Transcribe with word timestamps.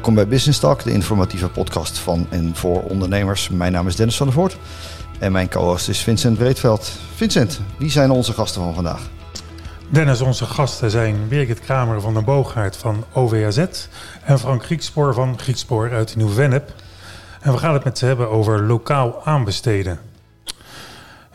Welkom 0.00 0.18
bij 0.18 0.28
Business 0.28 0.58
Talk, 0.58 0.82
de 0.82 0.92
informatieve 0.92 1.48
podcast 1.48 1.98
van 1.98 2.26
en 2.30 2.54
voor 2.54 2.82
ondernemers. 2.82 3.48
Mijn 3.48 3.72
naam 3.72 3.86
is 3.86 3.96
Dennis 3.96 4.16
van 4.16 4.26
der 4.26 4.34
Voort 4.34 4.56
en 5.18 5.32
mijn 5.32 5.48
co-host 5.48 5.88
is 5.88 6.00
Vincent 6.00 6.38
Breedveld. 6.38 6.92
Vincent, 7.14 7.60
wie 7.76 7.90
zijn 7.90 8.10
onze 8.10 8.32
gasten 8.32 8.62
van 8.62 8.74
vandaag? 8.74 9.00
Dennis, 9.88 10.20
onze 10.20 10.44
gasten 10.44 10.90
zijn 10.90 11.28
Birgit 11.28 11.60
Kramer 11.60 12.00
van 12.00 12.14
den 12.14 12.24
Boogaard 12.24 12.76
van 12.76 13.04
OVAZ 13.12 13.66
en 14.24 14.38
Frank 14.38 14.64
Griekspoor 14.64 15.14
van 15.14 15.38
Griekspoor 15.38 15.92
uit 15.92 16.16
Nieuw-Vennep. 16.16 16.74
En 17.40 17.52
we 17.52 17.58
gaan 17.58 17.74
het 17.74 17.84
met 17.84 17.98
ze 17.98 18.06
hebben 18.06 18.30
over 18.30 18.62
lokaal 18.62 19.20
aanbesteden. 19.24 20.09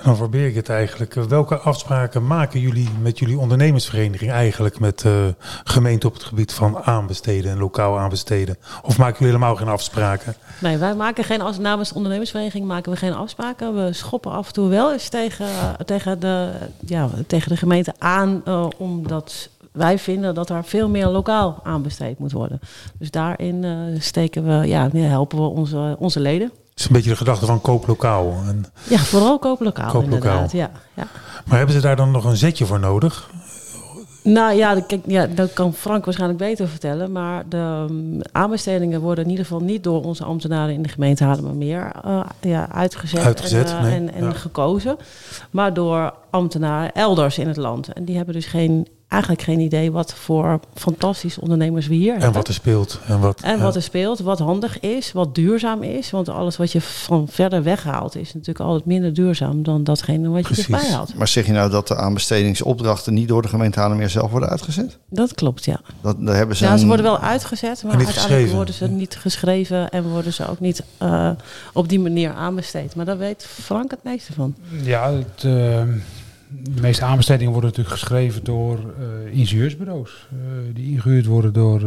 Dan 0.06 0.16
voor 0.16 0.30
Birgit 0.30 0.70
eigenlijk, 0.70 1.14
welke 1.14 1.58
afspraken 1.58 2.28
maken 2.28 2.60
jullie 2.60 2.90
met 3.02 3.20
jullie 3.20 3.38
ondernemersvereniging 3.38 4.32
eigenlijk 4.32 4.80
met 4.80 5.00
de 5.00 5.36
gemeente 5.64 6.08
op 6.08 6.14
het 6.14 6.24
gebied 6.24 6.54
van 6.54 6.78
aanbesteden 6.84 7.52
en 7.52 7.58
lokaal 7.58 8.00
aanbesteden? 8.00 8.58
Of 8.84 8.98
maken 8.98 9.18
jullie 9.20 9.34
helemaal 9.34 9.56
geen 9.56 9.68
afspraken? 9.68 10.36
Nee, 10.62 10.78
wij 10.78 10.96
maken 10.96 11.24
geen 11.24 11.42
als 11.42 11.58
namens 11.58 11.90
de 11.90 11.96
ondernemersvereniging 11.96 12.66
maken 12.66 12.92
we 12.92 12.98
geen 12.98 13.14
afspraken. 13.14 13.86
We 13.86 13.94
schoppen 13.94 14.32
af 14.32 14.48
en 14.48 14.54
toe 14.54 14.70
wel 14.70 14.94
eens 14.94 15.10
tegen, 15.10 15.48
tegen, 15.86 16.20
de, 16.20 16.52
ja, 16.80 17.10
tegen 17.28 17.50
de 17.50 17.58
gemeente 17.58 17.94
aan, 17.98 18.42
uh, 18.48 18.68
omdat 18.78 19.50
wij 19.72 20.00
vinden 20.00 20.36
dat 20.36 20.50
er 20.50 20.64
veel 20.64 20.90
meer 20.90 21.08
lokaal 21.08 21.60
aanbesteed 21.64 22.20
moet 22.20 22.32
worden. 22.32 22.60
Dus 23.00 23.12
daarin 23.12 23.64
uh, 23.64 24.00
steken 24.00 24.46
we, 24.46 24.68
ja, 24.68 24.90
helpen 24.92 25.38
we 25.38 25.48
onze, 25.48 25.96
onze 26.00 26.20
leden. 26.20 26.52
Het 26.76 26.84
is 26.84 26.90
een 26.90 26.96
beetje 26.96 27.10
de 27.10 27.18
gedachte 27.18 27.46
van 27.46 27.62
koop 27.62 27.88
lokaal. 27.88 28.34
En 28.48 28.66
ja, 28.90 28.98
vooral 28.98 29.40
koop 29.40 29.60
lokaal, 29.60 29.92
koop 29.92 30.04
inderdaad. 30.04 30.52
Ja, 30.52 30.72
ja. 30.94 31.08
Maar 31.46 31.58
hebben 31.58 31.76
ze 31.76 31.82
daar 31.82 31.96
dan 31.96 32.12
nog 32.12 32.26
een 32.26 32.38
zetje 32.38 32.66
voor 32.66 32.80
nodig? 32.80 33.30
Nou 34.24 34.54
ja, 34.54 34.80
kijk, 34.88 35.02
ja, 35.08 35.28
dat 35.28 35.54
kan 35.54 35.74
Frank 35.74 36.06
waarschijnlijk 36.06 36.40
beter 36.40 36.68
vertellen. 36.68 37.12
Maar 37.12 37.50
de 37.50 37.86
um, 37.90 38.20
aanbestedingen 38.32 39.02
worden 39.02 39.24
in 39.24 39.30
ieder 39.30 39.46
geval 39.46 39.62
niet 39.62 39.84
door 39.84 40.04
onze 40.04 40.24
ambtenaren 40.24 40.74
in 40.74 40.82
de 40.82 40.90
gemeente 40.90 41.24
Haarlemmermeer 41.24 41.92
uh, 42.06 42.20
ja, 42.42 42.72
uitgezet, 42.72 43.24
uitgezet 43.24 43.70
en, 43.70 43.76
uh, 43.76 43.82
nee. 43.82 43.94
en, 43.94 44.14
en 44.14 44.24
ja. 44.24 44.32
gekozen. 44.32 44.98
Maar 45.52 45.74
door 45.74 46.14
ambtenaren 46.30 46.94
elders 46.94 47.38
in 47.38 47.48
het 47.48 47.58
land. 47.58 47.94
En 47.94 48.06
die 48.06 48.16
hebben 48.16 48.34
dus 48.34 48.46
geen, 48.46 48.88
eigenlijk 49.16 49.42
geen 49.42 49.60
idee 49.60 49.92
wat 49.92 50.14
voor 50.14 50.60
fantastische 50.74 51.42
ondernemers 51.42 51.88
we 51.88 51.96
hier 51.96 52.14
en 52.14 52.20
hebben. 52.22 52.34
wat 52.38 52.48
er 52.48 52.54
speelt. 52.54 53.00
En 53.08 53.20
wat, 53.20 53.42
En 53.42 53.58
ja. 53.58 53.64
wat 53.64 53.76
er 53.76 53.82
speelt, 53.82 54.20
wat 54.20 54.40
handig 54.40 54.80
is, 54.80 55.12
wat 55.12 55.36
duurzaam 55.36 55.84
is. 55.84 56.12
Want 56.12 56.30
alles 56.30 56.58
wat 56.58 56.72
je 56.72 56.82
van 56.82 57.28
verder 57.30 57.64
weghaalt 57.64 58.16
is 58.16 58.34
natuurlijk 58.34 58.60
altijd 58.66 58.86
minder 58.86 59.14
duurzaam 59.14 59.64
dan 59.64 59.84
datgene 59.84 60.30
wat 60.30 60.48
je 60.48 60.54
dichtbij 60.56 60.90
haalt. 60.92 61.16
Maar 61.16 61.28
zeg 61.28 61.46
je 61.46 61.52
nou 61.52 61.70
dat 61.72 61.88
de 61.88 61.96
aanbestedingsopdrachten 61.96 63.14
niet 63.14 63.28
door 63.28 63.42
de 63.42 63.48
gemeente 63.48 63.80
Haarlemmermeer 63.80 64.14
zelf 64.14 64.32
worden 64.32 64.50
uitgezet? 64.50 64.98
Dat 65.10 65.34
klopt, 65.34 65.66
ja. 65.66 65.80
Dat, 66.02 66.16
daar 66.20 66.36
hebben 66.36 66.56
ze 66.56 66.64
Ja, 66.64 66.76
ze 66.76 66.82
een- 66.82 66.88
worden 66.88 67.06
wel 67.06 67.20
uitgezet, 67.20 67.84
maar 67.84 67.92
uiteindelijk 67.96 68.18
geschreven. 68.28 68.56
worden 68.56 68.74
ze 68.74 68.88
niet 68.88 69.16
geschreven 69.16 69.90
en 69.90 70.04
worden 70.10 70.34
ze 70.34 70.50
ook 70.50 70.60
niet 70.60 70.84
eh, 70.98 71.30
op 71.74 71.90
die 71.90 72.00
manier 72.00 72.34
aanbesteed. 72.34 72.96
Maar 72.96 73.06
daar 73.06 73.18
weet 73.18 73.46
Frank 73.64 73.92
het 73.92 74.04
meeste 74.04 74.34
van. 74.34 74.56
Ja, 74.84 75.12
het, 75.12 75.44
eh, 75.44 75.82
de 76.48 76.82
meeste 76.82 77.04
aanbestedingen 77.04 77.52
worden 77.52 77.70
natuurlijk 77.70 78.00
geschreven 78.00 78.44
door 78.44 78.78
eh, 78.78 79.38
ingenieursbureaus. 79.38 80.28
eh, 80.32 80.38
die 80.76 80.92
ingehuurd 80.92 81.26
worden 81.26 81.54
door 81.54 81.80
eh, 81.80 81.86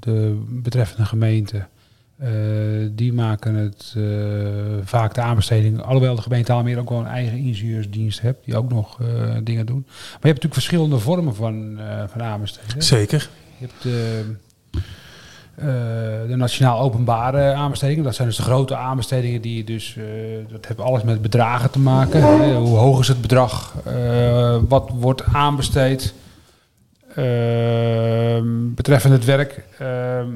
de 0.00 0.42
betreffende 0.48 1.04
gemeente. 1.04 1.66
Die 2.90 3.12
maken 3.12 3.54
het 3.54 3.96
vaak 4.84 5.14
de 5.14 5.20
aanbesteding. 5.20 5.82
Alhoewel 5.82 6.14
de 6.14 6.22
gemeente 6.22 6.52
Almere 6.52 6.80
ook 6.80 6.88
wel 6.88 6.98
een 6.98 7.06
eigen 7.06 7.38
ingenieursdienst 7.38 8.20
heeft. 8.20 8.38
Die 8.44 8.56
ook 8.56 8.68
nog 8.68 8.98
dingen 9.42 9.66
doen. 9.66 9.82
Maar 9.86 9.94
je 9.94 10.08
hebt 10.10 10.22
natuurlijk 10.22 10.54
verschillende 10.54 10.98
vormen 10.98 11.34
van, 11.34 11.78
van 12.08 12.22
aanbesteden. 12.22 12.82
Zeker. 12.82 13.28
Je 13.58 13.66
hebt 13.66 13.96
de, 15.54 15.60
eh, 16.22 16.28
de 16.30 16.36
nationaal 16.36 16.80
openbare 16.80 17.52
aanbestedingen. 17.52 18.04
Dat 18.04 18.14
zijn 18.14 18.28
dus 18.28 18.36
de 18.36 18.42
grote 18.42 18.76
aanbestedingen 18.76 19.40
die 19.40 19.64
dus... 19.64 19.96
eh, 19.96 20.04
dat 20.52 20.66
heeft 20.66 20.80
alles 20.80 21.02
met 21.02 21.22
bedragen 21.22 21.70
te 21.70 21.78
maken. 21.78 22.22
Hè. 22.22 22.56
Hoe 22.56 22.76
hoog 22.76 23.00
is 23.00 23.08
het 23.08 23.20
bedrag? 23.20 23.74
Eh, 23.84 24.56
wat 24.68 24.90
wordt 24.94 25.24
aanbesteed? 25.32 26.14
Ehm, 27.14 28.74
betreffende 28.74 29.16
het 29.16 29.24
werk. 29.24 29.64
ehm, 29.78 30.28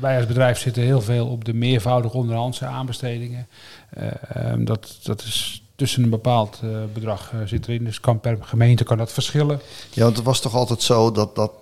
wij 0.00 0.16
als 0.16 0.26
bedrijf 0.26 0.58
zitten 0.58 0.82
heel 0.82 1.00
veel 1.00 1.26
op 1.26 1.44
de 1.44 1.54
meervoudige 1.54 2.16
onderhandse 2.16 2.66
aanbestedingen. 2.66 3.46
Ehm, 3.90 4.64
dat, 4.64 4.98
dat 5.02 5.22
is 5.22 5.62
tussen 5.82 6.02
een 6.02 6.10
bepaald 6.10 6.60
eh, 6.62 6.68
bedrag 6.92 7.32
eh, 7.32 7.38
zit 7.44 7.68
erin. 7.68 7.84
Dus 7.84 8.00
kan 8.00 8.20
per 8.20 8.38
gemeente 8.40 8.84
kan 8.84 8.98
dat 8.98 9.12
verschillen. 9.12 9.60
Ja, 9.90 10.02
want 10.02 10.16
het 10.16 10.24
was 10.24 10.40
toch 10.40 10.54
altijd 10.54 10.82
zo 10.82 11.12
dat, 11.12 11.36
dat 11.36 11.52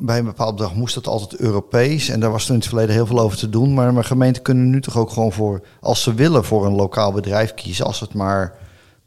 bij 0.00 0.18
een 0.18 0.24
bepaald 0.24 0.56
bedrag 0.56 0.74
moest 0.74 0.94
het 0.94 1.06
altijd 1.06 1.40
Europees. 1.40 2.08
En 2.08 2.20
daar 2.20 2.30
was 2.30 2.44
toen 2.44 2.54
in 2.54 2.60
het 2.60 2.68
verleden 2.68 2.94
heel 2.94 3.06
veel 3.06 3.18
over 3.20 3.38
te 3.38 3.50
doen. 3.50 3.74
Maar, 3.74 3.92
maar 3.92 4.04
gemeenten 4.04 4.42
kunnen 4.42 4.70
nu 4.70 4.80
toch 4.80 4.96
ook 4.96 5.10
gewoon 5.10 5.32
voor, 5.32 5.60
als 5.80 6.02
ze 6.02 6.14
willen, 6.14 6.44
voor 6.44 6.66
een 6.66 6.74
lokaal 6.74 7.12
bedrijf 7.12 7.54
kiezen. 7.54 7.86
Als 7.86 8.00
het 8.00 8.14
maar 8.14 8.52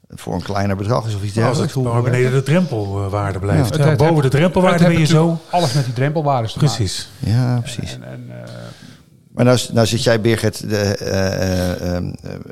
voor 0.09 0.33
een 0.33 0.41
kleiner 0.43 0.75
bedrag 0.75 1.05
is 1.07 1.15
of 1.15 1.23
iets 1.23 1.25
Als 1.25 1.33
dergelijks. 1.45 1.73
het 1.73 1.83
Hoe- 1.83 1.93
maar 1.93 2.01
beneden 2.01 2.31
de 2.31 2.43
drempelwaarde 2.43 3.39
blijft. 3.39 3.69
Het- 3.69 3.77
Ja, 3.79 3.85
het- 3.89 3.97
boven 3.97 4.15
de 4.15 4.21
het- 4.21 4.31
drempelwaarde 4.31 4.83
het 4.83 4.87
ben 4.91 4.99
je 5.01 5.05
zo. 5.05 5.37
Alles 5.49 5.73
met 5.73 5.85
die 5.85 5.93
drempelwaardes 5.93 6.53
te 6.53 6.59
maken. 6.59 6.75
Precies. 6.75 7.09
Ja, 7.19 7.59
precies. 7.59 7.93
En, 7.93 8.03
en, 8.03 8.25
eh, 8.29 8.51
Maar 9.37 9.45
nou, 9.45 9.59
nou 9.73 9.87
zit 9.87 10.03
jij, 10.03 10.21
Birgit, 10.21 10.69
de, 10.69 10.77
eh, 10.77 11.71
eh, 11.71 11.97
eh, 11.97 12.03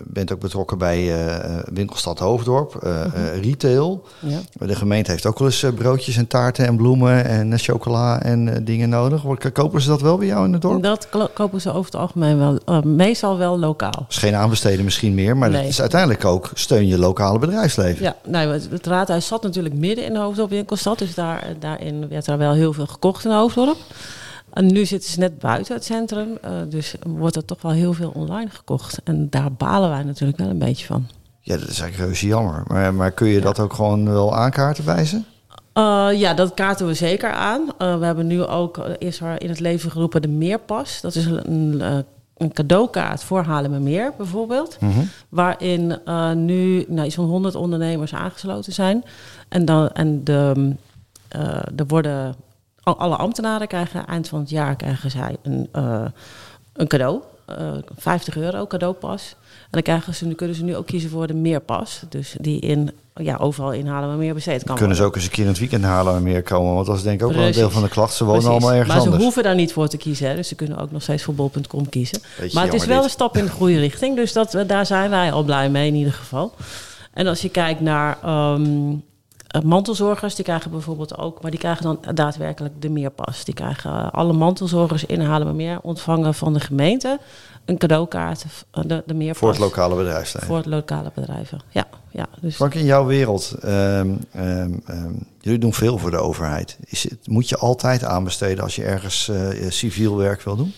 bent 0.04 0.32
ook 0.32 0.40
betrokken 0.40 0.78
bij 0.78 1.14
Winkelstad 1.74 2.20
Hoofddorp, 2.20 2.76
eh, 2.76 3.02
retail. 3.42 4.06
Ja. 4.20 4.40
De 4.66 4.76
gemeente 4.76 5.12
heeft 5.12 5.26
ook 5.26 5.40
wel 5.40 5.48
eens 5.48 5.66
broodjes 5.76 6.18
en 6.18 6.28
taarten 6.28 6.66
en 6.66 6.76
bloemen 6.76 7.26
en 7.26 7.60
chocola 7.60 8.22
en 8.22 8.64
dingen 8.64 8.90
nodig. 8.90 9.24
Kopen 9.54 9.82
ze 9.82 9.88
dat 9.90 10.02
wel 10.02 10.18
bij 10.18 10.28
jou 10.28 10.46
in 10.46 10.54
het 10.54 10.62
dorp? 10.62 10.84
Dat 10.84 11.08
kopen 11.34 11.62
ze 11.62 11.70
over 11.70 11.86
het 11.86 11.96
algemeen 11.96 12.38
wel, 12.38 12.82
meestal 12.82 13.38
wel 13.38 13.60
lokaal. 13.60 13.92
Dat 13.92 14.06
is 14.10 14.18
geen 14.18 14.36
aanbesteden 14.36 14.86
misschien 14.86 15.14
meer, 15.14 15.38
maar 15.38 15.50
Nee. 15.50 15.62
het 15.62 15.70
is 15.70 15.82
uiteindelijk 15.82 16.26
ook 16.26 16.50
steun 16.54 16.88
je 16.88 16.98
lokale 16.98 17.40
bedrijfsleven. 17.40 18.04
Ja, 18.04 18.16
nou, 18.28 18.52
het, 18.52 18.88
raadhuis 18.88 19.28
zat 19.28 19.44
natuurlijk 19.44 19.76
midden 19.76 20.06
in 20.06 20.14
de 20.14 20.20
Hoofddorp 20.20 20.50
winkelstad. 20.50 21.00
Dus 21.00 21.14
daar, 21.14 21.48
daarin 21.60 22.08
werd 22.10 22.28
er 22.28 22.38
wel 22.38 22.54
heel 22.54 22.74
veel 22.74 22.88
gekocht 22.88 23.26
in 23.26 23.32
Hoofddorp. 23.32 23.78
En 24.56 24.66
nu 24.66 24.86
zitten 24.86 25.10
ze 25.10 25.20
net 25.20 25.40
buiten 25.40 25.76
het 25.76 25.86
centrum. 25.86 26.38
eh, 26.42 26.52
dus 26.70 26.96
wordt 27.08 27.36
er 27.36 27.46
toch 27.46 27.62
wel 27.62 27.72
heel 27.72 27.94
veel 27.94 28.12
online 28.14 28.50
gekocht. 28.50 29.02
En 29.04 29.30
daar 29.30 29.54
balen 29.54 29.90
wij 29.90 30.04
natuurlijk 30.04 30.40
wel 30.40 30.50
een 30.50 30.58
beetje 30.60 30.86
van. 30.86 31.08
Ja, 31.40 31.58
dat 31.58 31.70
is 31.70 31.80
eigenlijk 31.80 32.10
reuze 32.10 32.28
jammer. 32.28 32.64
Maar, 32.68 32.94
maar 32.94 33.12
kun 33.12 33.28
je 33.28 33.42
dat 33.42 33.60
ook 33.60 33.74
gewoon 33.74 34.06
wel 34.06 34.36
aankaarten 34.36 34.86
bij 34.86 35.06
ze? 35.06 35.22
Uh, 35.74 36.10
ja, 36.14 36.34
dat 36.34 36.54
kaarten 36.54 36.88
we 36.88 36.94
zeker 36.94 37.32
aan. 37.32 37.62
Uh, 37.62 37.98
we 37.98 38.06
hebben 38.06 38.28
nu 38.28 38.44
ook, 38.44 38.78
er 38.78 39.42
in 39.42 39.50
het 39.50 39.60
leven 39.60 39.92
geroepen 39.92 40.22
de 40.22 40.28
Meerpas. 40.28 41.02
Dat 41.02 41.16
is 41.16 41.26
een, 41.26 42.06
een 42.38 42.54
cadeaukaart 42.54 43.24
voor 43.24 43.44
Haarlemmermeer 43.44 44.14
bijvoorbeeld. 44.18 44.78
Mhm. 44.80 45.00
Waarin 45.30 46.00
uh, 46.06 46.32
nu 46.32 46.86
nou, 46.88 47.12
zo'n 47.12 47.28
100 47.28 47.56
ondernemers 47.56 48.14
aangesloten 48.14 48.74
zijn. 48.74 49.04
En, 49.48 49.66
dan, 49.66 49.90
en 49.90 50.24
de, 50.24 50.74
uh, 51.36 51.42
er 51.76 51.86
worden, 51.88 52.36
alle 52.94 53.16
ambtenaren 53.16 53.68
krijgen 53.68 54.08
eind 54.08 54.28
van 54.28 54.40
het 54.40 54.50
jaar 54.50 54.76
krijgen 54.76 55.12
zij 55.12 55.36
een, 55.42 55.70
uh, 55.76 56.06
een 56.74 56.88
cadeau. 56.88 57.22
Uh, 57.50 57.72
50 57.98 58.38
euro 58.38 58.68
cadeaupas. 58.68 59.36
En 59.40 59.68
dan 59.72 59.82
krijgen 59.82 60.16
ze, 60.16 60.36
kunnen 60.36 60.56
ze 60.56 60.64
nu 60.64 60.76
ook 60.76 60.86
kiezen 60.86 61.10
voor 61.10 61.28
de 61.28 61.34
meerpas. 61.34 62.02
Dus 62.10 62.36
die 62.40 62.60
in, 62.60 62.92
ja, 63.14 63.38
overal 63.38 63.72
in 63.74 63.88
Haarlemmermeer 63.88 64.34
besteed 64.34 64.64
kan 64.64 64.76
Kunnen 64.76 64.98
ze 64.98 65.04
ook 65.04 65.16
eens 65.16 65.24
een 65.24 65.30
keer 65.30 65.44
in 65.44 65.50
het 65.50 65.60
weekend 65.60 65.84
halen 65.84 66.24
meer 66.24 66.44
komen? 66.44 66.74
Want 66.74 66.86
dat 66.88 66.96
is 66.96 67.04
denk 67.04 67.20
ik 67.20 67.28
ook 67.28 67.34
wel 67.34 67.46
een 67.46 67.52
deel 67.52 67.70
van 67.70 67.82
de 67.82 67.90
klacht. 67.90 68.14
Ze 68.14 68.24
wonen 68.24 68.42
Precies. 68.42 68.58
allemaal 68.58 68.78
ergens 68.78 68.94
maar 68.94 69.02
ze 69.02 69.06
anders. 69.06 69.24
hoeven 69.24 69.44
daar 69.44 69.56
niet 69.56 69.74
voor 69.74 69.88
te 69.88 69.98
kiezen. 69.98 70.28
Hè. 70.28 70.36
Dus 70.36 70.48
ze 70.48 70.56
kunnen 70.56 70.78
ook 70.78 70.92
nog 70.92 71.02
steeds 71.02 71.24
voor 71.24 71.34
bol.com 71.34 71.90
kiezen. 71.90 72.22
Beetje 72.40 72.54
maar 72.56 72.66
het 72.66 72.74
is 72.74 72.86
wel 72.86 72.96
dit. 72.96 73.06
een 73.06 73.12
stap 73.12 73.38
in 73.38 73.46
de 73.46 73.52
goede 73.52 73.80
richting. 73.80 74.16
Dus 74.16 74.34
dat, 74.34 74.54
eh, 74.54 74.68
daar 74.68 74.86
zijn 74.86 75.10
wij 75.10 75.32
al 75.32 75.44
blij 75.44 75.70
mee 75.70 75.88
in 75.88 75.96
ieder 75.96 76.14
geval. 76.14 76.54
En 77.14 77.28
als 77.28 77.42
je 77.42 77.50
kijkt 77.50 77.80
naar 77.80 78.18
ehm, 78.24 78.64
eh, 78.64 78.96
mantelzorgers, 79.64 80.36
die 80.36 80.46
krijgen 80.46 80.72
bijvoorbeeld 80.72 81.18
ook... 81.18 81.42
maar 81.42 81.52
die 81.52 81.60
krijgen 81.60 81.84
dan 81.84 82.16
daadwerkelijk 82.16 82.82
de 82.82 82.90
meerpas. 82.90 83.46
Die 83.46 83.54
krijgen 83.54 83.92
eh, 83.92 84.12
alle 84.12 84.34
mantelzorgers 84.34 85.06
in 85.06 85.22
Haarlemmermeer 85.22 85.80
ontvangen 85.82 86.34
van 86.34 86.54
de 86.54 86.60
gemeente... 86.60 87.20
een 87.66 87.78
cadeaukaart, 87.78 88.46
eh, 88.72 88.84
de, 88.86 89.04
de 89.06 89.14
meerpas. 89.14 89.40
Voor 89.40 89.50
het 89.50 89.60
lokale 89.60 89.96
bedrijfsleven. 89.96 90.48
Voor 90.48 90.58
het 90.58 90.66
lokale 90.66 91.12
bedrijven, 91.16 91.62
ja. 91.70 91.88
ja 92.12 92.26
dus 92.42 92.56
Frank, 92.56 92.74
in 92.74 92.86
jouw 92.86 93.06
wereld, 93.06 93.56
ehm, 93.62 94.16
ehm, 94.32 94.74
ehm, 94.86 95.14
jullie 95.40 95.60
doen 95.60 95.74
veel 95.74 95.98
voor 95.98 96.12
de 96.12 96.18
overheid. 96.18 96.78
Is 96.86 97.04
het, 97.04 97.28
moet 97.28 97.50
je 97.50 97.58
altijd 97.58 98.04
aanbesteden 98.04 98.64
als 98.64 98.76
je 98.76 98.84
ergens 98.84 99.30
eh, 99.30 99.70
civiel 99.70 100.18
werk 100.18 100.42
wil 100.42 100.56
doen? 100.56 100.74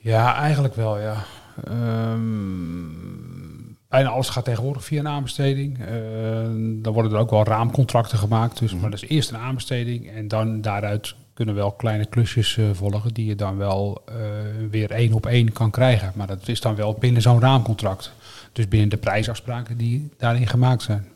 Ja, 0.00 0.34
eigenlijk 0.34 0.74
wel, 0.74 0.98
ja. 0.98 1.24
Ehm, 1.64 2.84
bijna 3.96 4.10
alles 4.10 4.28
gaat 4.28 4.44
tegenwoordig 4.44 4.84
via 4.84 4.98
een 4.98 5.08
aanbesteding. 5.08 5.78
Eh, 5.80 5.86
dan 6.82 6.92
worden 6.92 7.12
er 7.12 7.18
ook 7.18 7.30
wel 7.30 7.44
raamcontracten 7.44 8.18
gemaakt. 8.18 8.58
Dus, 8.58 8.74
Maar 8.74 8.90
dat 8.90 9.02
is 9.02 9.08
eerst 9.08 9.30
een 9.30 9.36
aanbesteding. 9.36 10.10
En 10.10 10.28
dan 10.28 10.60
daaruit 10.60 11.14
kunnen 11.34 11.54
wel 11.54 11.72
kleine 11.72 12.04
klusjes 12.04 12.56
eh, 12.56 12.64
volgen... 12.72 13.14
die 13.14 13.26
je 13.26 13.34
dan 13.34 13.56
wel 13.56 14.02
eh, 14.06 14.14
weer 14.70 14.90
één 14.90 15.12
op 15.12 15.26
één 15.26 15.52
kan 15.52 15.70
krijgen. 15.70 16.12
Maar 16.14 16.26
dat 16.26 16.48
is 16.48 16.60
dan 16.60 16.74
wel 16.74 16.96
binnen 16.98 17.22
zo'n 17.22 17.40
raamcontract. 17.40 18.12
Dus 18.52 18.68
binnen 18.68 18.88
de 18.88 18.96
prijsafspraken 18.96 19.76
die 19.76 20.10
daarin 20.18 20.46
gemaakt 20.46 20.82
zijn. 20.82 21.08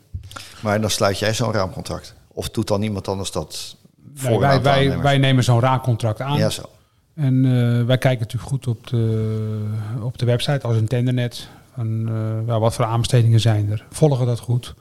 Maar 0.59 0.81
dan 0.81 0.89
sluit 0.89 1.19
jij 1.19 1.33
zo'n 1.33 1.53
raamcontract. 1.53 2.13
Of 2.27 2.49
doet 2.49 2.67
dan 2.67 2.81
iemand 2.81 3.07
anders 3.07 3.31
dat 3.31 3.75
voor 4.13 4.29
Nee, 4.29 4.39
wij, 4.39 4.61
wij, 4.61 4.97
wij 4.99 5.17
nemen 5.17 5.43
zo'n 5.43 5.59
raamcontract 5.59 6.21
aan. 6.21 6.37
Ja, 6.37 6.49
zo. 6.49 6.69
En 7.15 7.41
wij 7.87 7.97
kijken 7.97 8.19
natuurlijk 8.19 8.51
goed 8.51 8.67
op 8.67 8.87
de, 8.87 9.65
op 10.01 10.17
de 10.17 10.25
website 10.25 10.67
als 10.67 10.75
een 10.75 10.87
tendernet. 10.87 11.47
Eh, 11.87 12.47
ja, 12.47 12.59
wat 12.59 12.73
voor 12.73 12.85
aanbestedingen 12.85 13.39
zijn 13.39 13.71
er? 13.71 13.85
Volgen 13.89 14.25
dat 14.25 14.39
goed. 14.39 14.73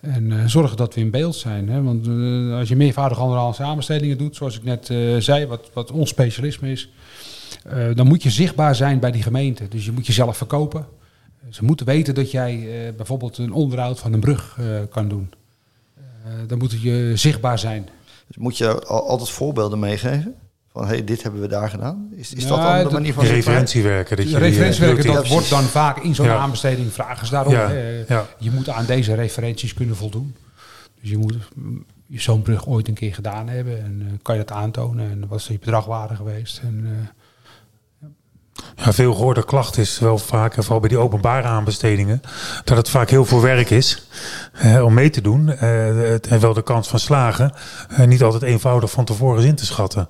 En 0.00 0.32
eh, 0.32 0.46
zorgen 0.46 0.76
dat 0.76 0.94
we 0.94 1.00
in 1.00 1.10
beeld 1.10 1.34
zijn. 1.34 1.68
Hè? 1.68 1.82
Want 1.82 2.06
eh, 2.06 2.58
als 2.58 2.68
je 2.68 2.76
meervoudige 2.76 3.20
anderhalve 3.20 3.62
aanbestedingen 3.62 4.18
doet, 4.18 4.36
zoals 4.36 4.56
ik 4.56 4.64
net 4.64 4.86
zei, 5.24 5.46
wat, 5.46 5.70
wat 5.72 5.90
ons 5.90 6.08
specialisme 6.10 6.70
is, 6.70 6.88
dan 7.94 8.06
moet 8.06 8.22
je 8.22 8.30
zichtbaar 8.30 8.74
zijn 8.74 8.98
bij 8.98 9.10
die 9.10 9.22
gemeente. 9.22 9.68
Dus 9.68 9.84
je 9.84 9.92
moet 9.92 10.06
jezelf 10.06 10.36
verkopen. 10.36 10.86
Ze 11.50 11.64
moeten 11.64 11.86
weten 11.86 12.14
dat 12.14 12.30
jij 12.30 12.68
bijvoorbeeld 12.96 13.38
een 13.38 13.52
onderhoud 13.52 13.98
van 13.98 14.12
een 14.12 14.20
brug 14.20 14.58
kan 14.90 15.08
doen. 15.08 15.32
Dan 16.46 16.58
moet 16.58 16.82
je 16.82 17.12
zichtbaar 17.14 17.58
zijn. 17.58 17.88
Dus 18.26 18.36
moet 18.36 18.58
je 18.58 18.84
al- 18.84 19.08
altijd 19.08 19.30
voorbeelden 19.30 19.78
meegeven? 19.78 20.34
Van, 20.74 20.86
hey, 20.86 21.04
dit 21.04 21.22
hebben 21.22 21.40
we 21.40 21.46
daar 21.48 21.70
gedaan. 21.70 22.08
Is, 22.16 22.34
is 22.34 22.42
Ja, 22.42 22.48
dat 22.48 22.58
dan 22.62 22.76
de 22.76 22.82
dat- 22.82 22.92
manier 22.92 23.12
van 23.14 23.24
referentiewerken. 23.24 24.16
Dat 24.16 24.24
je 24.30 24.30
die, 24.38 24.40
referentiewerken, 24.48 25.12
dat 25.14 25.28
wordt 25.28 25.50
dan 25.50 25.62
vaak 25.64 25.98
in 25.98 26.14
zo'n 26.14 26.26
Ja. 26.26 26.36
aanbesteding 26.36 26.92
vragen 26.92 27.26
ze 27.26 27.32
daarom. 27.32 27.52
Ja, 27.52 27.68
hè. 27.68 28.04
ja. 28.08 28.26
Je 28.38 28.50
moet 28.50 28.68
aan 28.68 28.84
deze 28.86 29.14
referenties 29.14 29.74
kunnen 29.74 29.96
voldoen. 29.96 30.36
Dus 31.00 31.10
je 31.10 31.18
moet 31.18 31.36
mm, 31.54 31.84
zo'n 32.10 32.42
brug 32.42 32.66
ooit 32.66 32.88
een 32.88 32.94
keer 32.94 33.14
gedaan 33.14 33.48
hebben. 33.48 33.84
En 33.84 34.02
eh, 34.06 34.12
kan 34.22 34.36
je 34.38 34.44
dat 34.44 34.56
aantonen. 34.56 35.10
En 35.10 35.24
wat 35.28 35.38
is 35.38 35.46
je 35.46 35.58
bedragwaarde 35.58 36.14
geweest. 36.16 36.60
En, 36.62 36.84
eh, 38.00 38.08
Ja, 38.84 38.92
veel 38.92 39.14
gehoorde 39.14 39.44
klacht 39.44 39.78
is 39.78 39.98
wel 39.98 40.18
vaak, 40.18 40.54
vooral 40.54 40.80
bij 40.80 40.88
die 40.88 40.98
openbare 40.98 41.46
aanbestedingen, 41.48 42.20
dat 42.64 42.76
het 42.76 42.88
vaak 42.88 43.10
heel 43.10 43.24
veel 43.24 43.40
werk 43.40 43.70
is 43.70 44.06
eh, 44.52 44.84
om 44.84 44.94
mee 44.94 45.10
te 45.10 45.20
doen. 45.20 45.48
Eh, 45.52 45.96
het- 45.96 46.26
en 46.26 46.40
wel 46.40 46.54
de 46.54 46.62
kans 46.62 46.88
van 46.88 46.98
slagen 46.98 47.52
eh, 47.88 48.06
niet 48.06 48.22
altijd 48.22 48.42
eenvoudig 48.42 48.90
van 48.90 49.04
tevoren 49.04 49.42
is 49.42 49.48
in 49.48 49.54
te 49.54 49.66
schatten. 49.66 50.08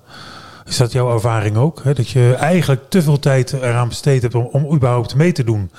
Is 0.67 0.77
dat 0.77 0.93
jouw 0.93 1.13
ervaring 1.13 1.57
ook? 1.57 1.81
Hè? 1.83 1.95
Dat 1.95 2.09
je 2.09 2.35
eigenlijk 2.35 2.83
te 2.89 3.03
veel 3.03 3.19
tijd 3.19 3.53
eraan 3.53 3.89
besteed 3.89 4.23
hebt 4.23 4.35
om, 4.35 4.45
om 4.45 4.75
überhaupt 4.75 5.15
mee 5.15 5.33
te 5.33 5.45
doen 5.45 5.71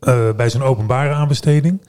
eh, 0.00 0.28
eh, 0.28 0.36
bij 0.36 0.50
zo'n 0.50 0.62
openbare 0.62 1.14
aanbesteding. 1.14 1.80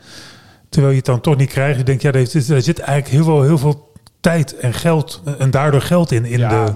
Terwijl 0.70 0.92
je 0.92 0.98
het 0.98 1.08
dan 1.08 1.22
toch 1.22 1.38
niet 1.38 1.50
krijgt. 1.50 1.78
Je 1.78 1.84
denkt, 1.84 2.02
ja, 2.02 2.12
er 2.12 2.28
zit, 2.28 2.50
er 2.50 2.62
zit 2.62 2.80
eigenlijk 2.80 3.16
heel 3.16 3.24
veel, 3.24 3.44
heel 3.44 3.58
veel 3.58 3.94
tijd 4.20 4.58
en 4.58 4.74
geld 4.74 5.22
en 5.38 5.52
daardoor 5.52 5.82
geld 5.82 6.12
in. 6.12 6.26
in 6.26 6.40
ja, 6.40 6.66
de, 6.66 6.74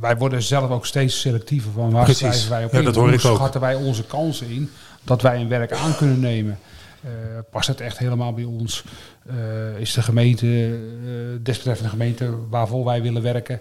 wij 0.00 0.16
worden 0.16 0.42
zelf 0.42 0.70
ook 0.70 0.86
steeds 0.86 1.20
selectiever 1.20 1.70
van 1.72 1.90
waar 1.90 2.14
schrijven 2.14 2.50
wij 2.50 2.64
op 2.64 2.72
Ja, 2.72 2.78
in. 2.78 2.84
dat 2.84 2.94
hoor 2.94 3.12
ik 3.12 3.20
schatten 3.20 3.60
wij 3.60 3.74
onze 3.74 4.04
kansen 4.04 4.48
in 4.48 4.70
dat 5.04 5.22
wij 5.22 5.40
een 5.40 5.48
werk 5.48 5.72
aan 5.72 5.96
kunnen 5.96 6.20
nemen. 6.20 6.58
Eh, 7.02 7.10
past 7.50 7.68
het 7.68 7.80
echt 7.80 7.98
helemaal 7.98 8.32
bij 8.32 8.44
ons? 8.44 8.84
Is 9.78 9.92
de 9.92 10.02
gemeente, 10.02 10.78
desbetreffende 11.42 11.90
gemeente 11.90 12.34
waarvoor 12.50 12.84
wij 12.84 13.02
willen 13.02 13.22
werken, 13.22 13.60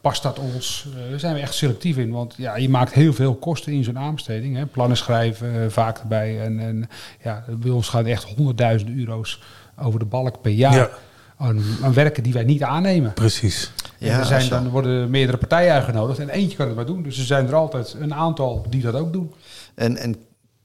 past 0.00 0.22
dat 0.22 0.38
ons? 0.38 0.86
Eh, 1.04 1.10
daar 1.10 1.18
zijn 1.20 1.34
we 1.34 1.40
echt 1.40 1.54
selectief 1.54 1.96
in, 1.96 2.10
want 2.10 2.34
ja, 2.36 2.56
je 2.56 2.68
maakt 2.68 2.92
heel 2.92 3.12
veel 3.12 3.34
kosten 3.34 3.72
in 3.72 3.84
zo'n 3.84 3.98
aanbesteding. 3.98 4.56
Hè. 4.56 4.66
Plannen 4.66 4.96
schrijven 4.96 5.62
eh, 5.62 5.68
vaak 5.70 5.98
erbij. 5.98 6.40
En, 6.40 6.60
en 6.60 6.88
ja, 7.22 7.44
bij 7.50 7.70
ons 7.70 7.88
gaan 7.88 8.06
echt 8.06 8.24
honderdduizenden 8.24 8.98
euro's 8.98 9.40
over 9.80 9.98
de 9.98 10.04
balk 10.04 10.40
per 10.40 10.50
jaar 10.52 10.74
Ja. 10.74 10.88
aan, 11.36 11.62
aan 11.82 11.92
werken 11.92 12.22
die 12.22 12.32
wij 12.32 12.44
niet 12.44 12.62
aannemen. 12.62 13.12
precies. 13.12 13.72
Ja, 13.98 14.18
er 14.18 14.24
zijn, 14.24 14.48
dan 14.48 14.68
worden 14.68 15.10
meerdere 15.10 15.38
partijen 15.38 15.72
uitgenodigd 15.72 16.18
en 16.18 16.28
eentje 16.28 16.56
kan 16.56 16.66
het 16.66 16.76
maar 16.76 16.86
doen. 16.86 17.02
Dus 17.02 17.18
er 17.18 17.24
zijn 17.24 17.46
er 17.46 17.54
altijd 17.54 17.96
een 18.00 18.14
aantal 18.14 18.66
die 18.68 18.82
dat 18.82 18.94
ook 18.94 19.12
doen. 19.12 19.32
En, 19.74 19.96
en 19.96 20.16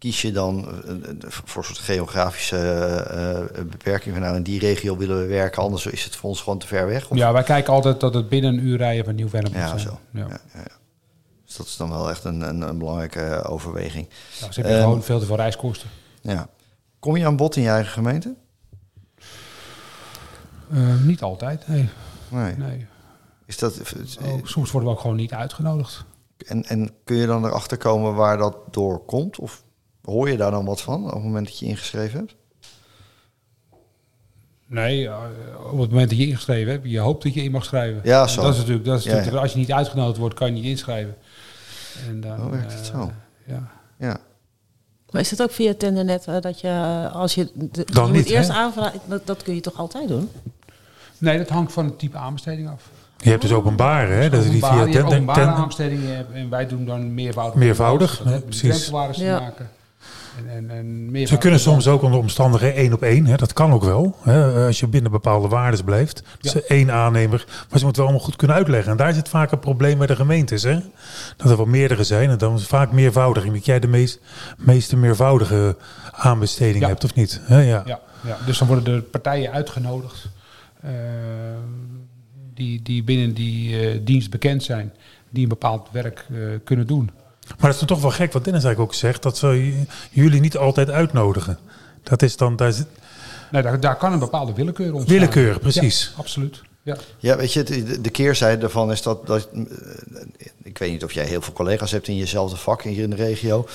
kies 0.04 0.22
je 0.22 0.32
dan 0.32 0.68
eh, 0.86 0.90
eh, 0.90 1.16
voor 1.28 1.58
een 1.62 1.68
soort 1.68 1.78
geografische 1.80 2.58
eh, 2.58 3.64
beperking 3.66 4.14
van 4.16 4.24
nou 4.24 4.36
in 4.36 4.44
die 4.44 4.60
regio 4.60 4.98
willen 4.98 5.20
we 5.20 5.26
werken, 5.28 5.62
anders 5.62 5.86
is 5.86 6.04
het 6.04 6.16
voor 6.16 6.30
ons 6.30 6.42
gewoon 6.42 6.60
te 6.60 6.68
ver 6.68 6.88
weg? 6.88 7.10
Of- 7.10 7.18
Ja, 7.18 7.34
wij 7.34 7.44
kijken 7.44 7.74
altijd 7.74 8.00
dat 8.00 8.14
het 8.14 8.30
binnen 8.30 8.54
een 8.54 8.66
uur 8.66 8.78
rijden 8.78 9.06
van 9.06 9.16
Nieuw-Vennep 9.16 9.52
moet 9.52 9.62
Ja, 9.62 9.68
zijn. 9.68 9.80
zo. 9.80 10.00
Ja. 10.12 10.20
Ja, 10.20 10.28
ja, 10.54 10.60
ja. 10.60 10.76
Dus 11.46 11.56
dat 11.56 11.66
is 11.66 11.78
dan 11.78 11.90
wel 11.90 12.10
echt 12.10 12.24
een, 12.24 12.42
een, 12.42 12.62
een 12.62 12.78
belangrijke 12.78 13.44
overweging. 13.44 14.08
Nou, 14.40 14.52
ze 14.54 14.60
hebben 14.60 14.78
Ehm, 14.78 14.88
gewoon 14.88 15.04
veel 15.04 15.20
te 15.20 15.26
veel 15.26 15.36
reiskosten. 15.36 15.90
Ja. 16.22 16.48
Kom 17.00 17.18
je 17.18 17.26
aan 17.26 17.36
bod 17.36 17.56
in 17.56 17.62
je 17.64 17.70
eigen 17.70 17.92
gemeente? 17.92 18.36
Eh, 20.72 21.02
niet 21.04 21.22
altijd, 21.22 21.68
nee. 21.68 21.90
Nee. 22.30 22.56
nee. 22.58 22.86
Is 23.46 23.58
dat, 23.58 23.80
Ook, 24.26 24.48
soms 24.48 24.72
worden 24.72 24.90
we 24.90 24.96
ook 24.96 25.02
gewoon 25.02 25.16
niet 25.16 25.34
uitgenodigd. 25.34 26.06
en, 26.48 26.64
en 26.64 26.92
kun 27.04 27.16
je 27.16 27.26
dan 27.26 27.46
erachter 27.46 27.78
komen 27.78 28.16
waar 28.16 28.38
dat 28.38 28.58
door 28.72 29.06
komt? 29.06 29.40
Of 29.40 29.64
hoor 30.04 30.30
je 30.30 30.38
daar 30.38 30.52
dan 30.52 30.66
wat 30.66 30.82
van 30.82 31.06
op 31.06 31.14
het 31.14 31.24
moment 31.24 31.46
dat 31.48 31.60
je 31.60 31.66
ingeschreven 31.66 32.20
hebt? 32.20 32.36
Nee, 34.68 35.08
eh, 35.08 35.16
op 35.72 35.80
het 35.80 35.90
moment 35.90 36.10
dat 36.10 36.18
je 36.20 36.28
ingeschreven 36.28 36.72
hebt, 36.72 36.90
je 36.90 37.00
hoopt 37.00 37.24
dat 37.24 37.34
je 37.34 37.44
in 37.44 37.52
mag 37.52 37.66
schrijven. 37.66 38.02
Ja, 38.04 38.22
En 38.22 38.30
zo. 38.30 38.42
Dat 38.42 38.52
is 38.54 38.58
natuurlijk, 38.60 38.86
dat 38.86 38.98
is 39.00 39.04
Ja, 39.04 39.10
natuurlijk 39.10 39.36
ja. 39.36 39.42
als 39.44 39.52
je 39.54 39.58
niet 39.60 39.72
uitgenodigd 39.72 40.18
wordt, 40.18 40.36
kan 40.36 40.48
je 40.48 40.54
niet 40.54 40.64
inschrijven. 40.66 41.16
En 42.08 42.22
dan, 42.22 42.40
Oh, 42.40 42.50
werkt 42.50 42.74
het 42.74 42.90
eh, 42.92 43.00
zo? 43.00 43.12
Ja. 43.46 43.72
Ja. 43.98 44.18
Maar 45.12 45.22
is 45.22 45.32
het 45.32 45.42
ook 45.42 45.52
via 45.52 45.74
Tendernet 45.74 46.26
eh, 46.28 46.42
dat 46.42 46.60
je 46.62 47.10
als 47.14 47.36
je 47.36 47.52
de, 47.54 47.86
Dan 47.92 48.06
je 48.06 48.12
niet, 48.12 48.22
moet 48.22 48.32
eerst 48.32 48.50
aanvragen, 48.50 49.00
dat, 49.06 49.28
dat 49.28 49.44
kun 49.44 49.56
je 49.56 49.62
toch 49.62 49.78
altijd 49.78 50.08
doen? 50.08 50.30
Nee, 51.18 51.38
dat 51.38 51.50
hangt 51.50 51.74
van 51.74 51.86
het 51.86 52.00
type 52.00 52.18
aanbesteding 52.18 52.70
af. 52.70 52.90
Je 53.18 53.30
hebt 53.30 53.42
dus 53.42 53.52
openbare, 53.52 54.14
hè? 54.14 54.30
Dat 54.30 54.44
is 54.44 54.50
die 54.50 54.56
Openbaar- 54.64 54.78
via 54.84 54.86
je 54.92 54.98
hebt 54.98 55.06
openbare 55.14 55.46
aanbestedingen 55.46 56.34
en 56.34 56.50
wij 56.50 56.68
doen 56.68 56.86
dan 56.86 57.14
meervoudig. 57.14 57.56
Meervoudig, 57.60 58.18
Dat 58.24 58.34
ja, 58.34 58.40
precies. 58.40 58.70
drempelwaardes 58.70 59.18
te 59.18 59.24
Ja. 59.24 59.40
maken. 59.40 59.70
En, 60.38 60.70
en, 60.70 61.10
en 61.14 61.28
Ze 61.28 61.38
kunnen 61.38 61.60
soms 61.60 61.88
ook 61.88 62.02
onder 62.02 62.20
omstandigheden 62.20 62.78
één 62.78 62.94
op 62.94 63.02
één. 63.02 63.26
Hè? 63.26 63.36
Dat 63.36 63.54
kan 63.54 63.72
ook 63.72 63.84
wel. 63.84 64.16
Hè? 64.22 64.66
Als 64.66 64.80
je 64.80 64.88
binnen 64.88 65.12
bepaalde 65.12 65.48
waarden 65.48 65.86
blijft. 65.86 66.24
Ja. 66.26 66.52
Dus 66.52 66.66
één 66.66 66.92
aannemer. 66.92 67.46
Maar 67.70 67.80
ze 67.80 67.84
moeten 67.86 68.02
wel 68.02 68.06
allemaal 68.12 68.26
goed 68.26 68.36
kunnen 68.36 68.58
uitleggen. 68.58 68.92
En 68.92 68.98
daar 68.98 69.14
zit 69.14 69.30
vaak 69.30 69.52
een 69.52 69.60
probleem 69.60 69.98
bij 69.98 70.08
de 70.08 70.16
gemeentes. 70.16 70.64
Hè? 70.64 70.80
Dat 71.38 71.52
er 71.52 71.58
wel 71.58 71.66
meerdere 71.66 72.04
zijn. 72.04 72.30
En 72.30 72.38
dan 72.38 72.54
is 72.54 72.60
het 72.60 72.70
vaak 72.70 72.92
meervoudig. 72.92 73.46
En 73.46 73.54
dat 73.54 73.66
jij 73.66 73.80
de 73.80 73.88
meest, 73.88 74.20
meeste 74.58 74.96
meervoudige 74.98 75.78
aanbesteding 76.12 76.84
Ja. 76.84 76.88
hebt 76.90 77.04
of 77.04 77.16
niet. 77.16 77.42
Hè? 77.44 77.62
Ja. 77.62 77.84
Ja, 77.86 78.00
ja, 78.24 78.38
dus 78.46 78.58
dan 78.58 78.68
worden 78.68 78.94
er 78.94 79.02
partijen 79.02 79.52
uitgenodigd 79.52 80.30
eh, 80.82 80.92
die, 82.54 82.82
die 82.82 83.04
binnen 83.04 83.34
die 83.34 83.80
eh, 83.80 84.00
dienst 84.04 84.30
bekend 84.30 84.64
zijn, 84.64 84.94
die 85.30 85.44
een 85.44 85.50
bepaald 85.50 85.88
werk 85.92 86.26
eh, 86.32 86.38
kunnen 86.64 86.88
doen. 86.88 87.10
Maar 87.48 87.56
dat 87.58 87.72
is 87.72 87.78
dan 87.78 87.88
toch 87.88 88.02
wel 88.02 88.12
gek 88.12 88.34
wat 88.34 88.44
Dennis 88.44 88.64
eigenlijk 88.64 88.94
ook 88.94 89.00
zegt. 89.00 89.22
Dat 89.24 89.38
ze 89.38 89.84
jullie 90.12 90.42
niet 90.42 90.58
altijd 90.58 90.90
uitnodigen. 90.90 91.58
Dat 92.04 92.22
is 92.22 92.38
dan... 92.38 92.56
Daar 92.56 92.72
zit, 92.72 92.88
Nee, 93.52 93.62
daar, 93.62 93.80
daar 93.80 93.96
kan 93.98 94.14
een 94.14 94.20
bepaalde 94.20 94.54
willekeur 94.54 94.94
ontstaan. 94.94 95.16
Willekeur, 95.16 95.60
precies. 95.60 96.12
Ja, 96.14 96.20
absoluut. 96.20 96.62
Ja. 96.84 96.98
Ja, 97.18 97.36
weet 97.38 97.54
je, 97.54 97.64
de, 97.64 98.02
de 98.02 98.10
keerzijde 98.10 98.62
daarvan 98.62 98.92
is 98.92 99.02
dat, 99.02 99.28
dat... 99.28 99.50
eh, 99.54 99.62
Ik 100.64 100.78
weet 100.78 100.92
niet 100.92 101.04
of 101.04 101.12
jij 101.12 101.26
heel 101.26 101.42
veel 101.42 101.54
collega's 101.54 101.92
hebt 101.92 102.08
in 102.08 102.16
jezelfde 102.18 102.56
vak 102.58 102.82
hier 102.84 103.04
in 103.04 103.10
de 103.10 103.16
regio. 103.16 103.68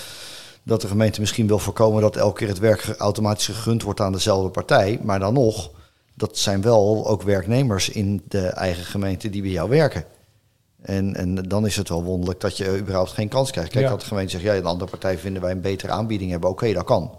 Dat 0.62 0.80
de 0.80 0.88
gemeente 0.88 1.20
misschien 1.20 1.46
wil 1.46 1.58
voorkomen 1.58 2.02
dat 2.02 2.16
elke 2.16 2.38
keer 2.38 2.48
het 2.48 2.58
werk 2.58 2.94
automatisch 2.98 3.46
gegund 3.46 3.82
wordt 3.82 4.00
aan 4.00 4.12
dezelfde 4.12 4.48
partij. 4.48 4.98
Maar 5.02 5.18
dan 5.18 5.34
nog, 5.34 5.70
dat 6.14 6.38
zijn 6.38 6.62
wel 6.62 7.06
ook 7.06 7.22
werknemers 7.22 7.88
in 7.88 8.22
de 8.28 8.46
eigen 8.46 8.84
gemeente 8.84 9.30
die 9.30 9.42
bij 9.42 9.50
jou 9.50 9.68
werken. 9.68 10.04
En, 10.82 11.14
en 11.14 11.34
dan 11.34 11.66
is 11.66 11.76
het 11.76 11.88
wel 11.88 12.02
wonderlijk 12.04 12.40
dat 12.40 12.56
je 12.56 12.78
überhaupt 12.78 13.10
geen 13.12 13.28
kans 13.28 13.50
krijgt. 13.50 13.70
Kijk, 13.70 13.84
Ja. 13.84 13.90
dat 13.90 14.00
de 14.00 14.06
gemeente 14.06 14.30
zegt, 14.30 14.42
ja, 14.42 14.54
een 14.54 14.64
andere 14.64 14.90
partij 14.90 15.18
vinden 15.18 15.42
wij 15.42 15.50
een 15.50 15.60
betere 15.60 15.92
aanbieding 15.92 16.30
hebben. 16.30 16.50
Oké, 16.50 16.72
dat 16.72 16.84
kan. 16.84 17.18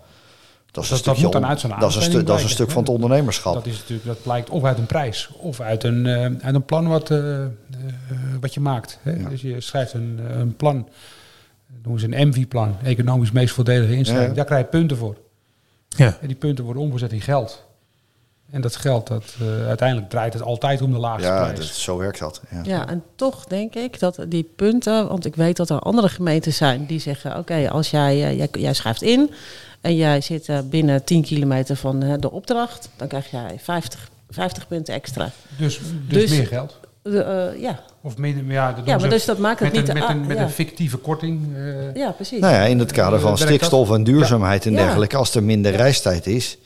Dat 0.71 0.83
is 0.83 0.89
Dat- 0.89 0.99
een 0.99 1.05
dat 1.05 1.17
moet 1.23 1.31
dan 1.31 1.45
uit 1.45 1.59
zo'n 1.59 1.69
dat 1.79 1.89
is 1.95 2.07
een, 2.07 2.25
dat 2.25 2.37
is 2.37 2.43
een 2.43 2.49
stuk 2.49 2.71
van 2.71 2.81
het 2.81 2.91
ondernemerschap. 2.91 3.53
Dat, 3.53 3.65
is 3.65 3.77
natuurlijk, 3.77 4.07
dat 4.07 4.21
blijkt 4.21 4.49
of 4.49 4.63
uit 4.63 4.77
een 4.77 4.85
prijs 4.85 5.29
of 5.39 5.59
uit 5.59 5.83
een, 5.83 6.05
eh, 6.05 6.45
uit 6.45 6.55
een 6.55 6.65
plan 6.65 6.87
wat, 6.87 7.11
eh, 7.11 7.43
eh, 7.43 7.49
wat 8.39 8.53
je 8.53 8.59
maakt. 8.59 8.99
Hè? 9.01 9.29
Dus 9.29 9.41
je 9.41 9.61
schrijft 9.61 9.93
een, 9.93 10.19
een 10.39 10.55
plan, 10.55 10.87
noemen 11.83 12.01
ze 12.01 12.07
een 12.15 12.27
MV-plan, 12.27 12.75
economisch 12.83 13.31
meest 13.31 13.53
voordelige 13.53 13.95
instelling. 13.95 14.27
Ja. 14.29 14.33
Daar 14.33 14.45
krijg 14.45 14.61
je 14.63 14.69
punten 14.69 14.97
voor. 14.97 15.17
ja. 15.87 16.17
En 16.21 16.27
die 16.27 16.35
punten 16.35 16.63
worden 16.63 16.83
omgezet 16.83 17.11
in 17.11 17.21
geld. 17.21 17.67
En 18.51 18.61
dat 18.61 18.75
geld, 18.75 19.07
dat, 19.07 19.23
eh, 19.41 19.67
uiteindelijk 19.67 20.09
draait 20.09 20.33
het 20.33 20.41
altijd 20.41 20.81
om 20.81 20.91
de 20.91 20.99
laagste 20.99 21.27
Ja, 21.27 21.41
prijs. 21.43 21.57
dat, 21.57 21.67
zo 21.67 21.97
werkt 21.97 22.19
dat. 22.19 22.41
Ja. 22.51 22.61
Ja, 22.63 22.87
en 22.87 23.03
toch 23.15 23.45
denk 23.45 23.75
ik 23.75 23.99
dat 23.99 24.19
die 24.27 24.49
punten, 24.55 25.07
want 25.07 25.25
ik 25.25 25.35
weet 25.35 25.57
dat 25.57 25.69
er 25.69 25.79
andere 25.79 26.09
gemeenten 26.09 26.53
zijn 26.53 26.85
die 26.85 26.99
zeggen: 26.99 27.37
Oké, 27.37 27.69
als 27.69 27.89
jij, 27.89 28.23
eh, 28.25 28.37
jij, 28.37 28.47
jij 28.51 28.73
schrijft 28.73 29.01
in 29.01 29.31
en 29.81 29.95
jij 29.95 30.21
zit 30.21 30.49
eh, 30.49 30.57
binnen 30.69 31.03
10 31.03 31.21
kilometer 31.23 31.75
van 31.75 31.99
de 32.19 32.31
opdracht, 32.31 32.89
dan 32.95 33.07
krijg 33.07 33.31
jij 33.31 33.55
50, 33.61 34.09
50 34.29 34.67
punten 34.67 34.93
extra. 34.93 35.29
Dus, 35.57 35.79
dus, 36.07 36.21
Dus- 36.21 36.29
meer 36.37 36.47
geld. 36.47 36.77
De, 37.01 37.21
eh, 37.23 37.61
ja. 37.61 37.79
Of 38.01 38.17
minder, 38.17 38.45
ja, 38.53 38.67
dat 38.67 38.75
doen 38.75 38.85
ja, 38.85 38.97
maar 38.97 39.09
dus 39.09 39.25
dat 39.25 39.37
maakt 39.37 39.59
het 39.59 39.73
met, 39.73 39.81
niet 39.81 39.89
een, 39.89 39.99
met, 39.99 40.09
een, 40.09 40.27
met 40.27 40.37
ja. 40.37 40.43
een 40.43 40.49
fictieve 40.49 40.97
korting. 40.97 41.55
eh, 41.55 41.95
ja, 41.95 42.11
precies. 42.11 42.39
Nou 42.39 42.53
ja, 42.53 42.61
in 42.61 42.79
het 42.79 42.91
kader 42.91 43.19
van 43.19 43.37
stikstof 43.37 43.91
en 43.91 44.03
duurzaamheid 44.03 44.65
en 44.65 44.73
dergelijke, 44.75 45.17
als 45.17 45.35
er 45.35 45.43
minder 45.43 45.71
reistijd 45.71 46.27
is, 46.27 46.57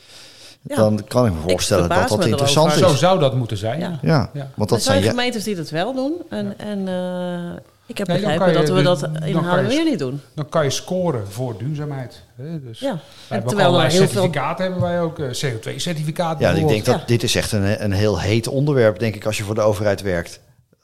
Ja. 0.68 0.76
dan 0.76 1.04
kan 1.08 1.26
ik 1.26 1.34
me 1.34 1.40
voorstellen 1.50 1.90
dat 1.90 2.10
dat 2.10 2.26
interessant 2.26 2.68
erover. 2.72 2.88
Zo 2.88 2.94
is. 2.94 3.00
zou 3.00 3.20
dat 3.20 3.36
moeten 3.36 3.58
zijn. 3.58 3.80
Ja. 3.80 4.00
Ja, 4.02 4.30
Ja. 4.34 4.48
want 4.56 4.70
er 4.70 4.76
dat 4.76 4.82
zijn 4.82 4.82
zijn 4.82 5.04
ja, 5.04 5.10
gemeentes 5.10 5.44
die 5.44 5.56
dat 5.56 5.70
wel 5.70 5.94
doen. 5.94 6.14
En, 6.30 6.54
en 6.60 6.88
eh, 6.88 7.60
ik 7.86 7.98
heb 7.98 8.08
begrepen 8.08 8.48
je- 8.48 8.54
dat 8.54 8.70
we 8.70 8.82
dat 8.82 9.04
in 9.04 9.12
kan 9.20 9.28
je- 9.30 9.38
Haarlemmermeer 9.38 9.84
niet 9.84 10.00
doen. 10.00 10.22
Dan 10.36 10.50
kan 10.50 10.64
je 10.64 10.70
scoren 10.70 11.28
voor 11.32 11.58
duurzaamheid. 11.58 12.24
Hè? 12.36 12.64
Dus 12.64 12.80
Ja. 12.80 13.00
wij 13.28 13.38
En 13.40 13.46
terwijl 13.48 13.60
er 13.60 13.66
allerlei 13.74 13.90
heel 13.98 14.08
veel 14.08 14.22
certificaten 14.22 14.64
hebben 14.64 14.82
wij 14.82 15.02
ook. 15.02 15.20
eh, 15.20 15.26
CO2-certificaat 15.32 16.40
ja, 16.40 16.50
ik 16.52 16.68
denk 16.68 16.86
dat 16.86 17.00
Ja. 17.00 17.04
dit 17.06 17.24
is 17.24 17.36
echt 17.36 17.52
een, 17.52 17.84
een 17.84 17.92
heel 17.92 18.20
heet 18.20 18.48
onderwerp, 18.48 19.00
denk 19.00 19.16
ik, 19.16 19.26
als 19.26 19.38
je 19.38 19.44
voor 19.44 19.56
de 19.56 19.62
overheid 19.62 20.02
werkt. 20.02 20.40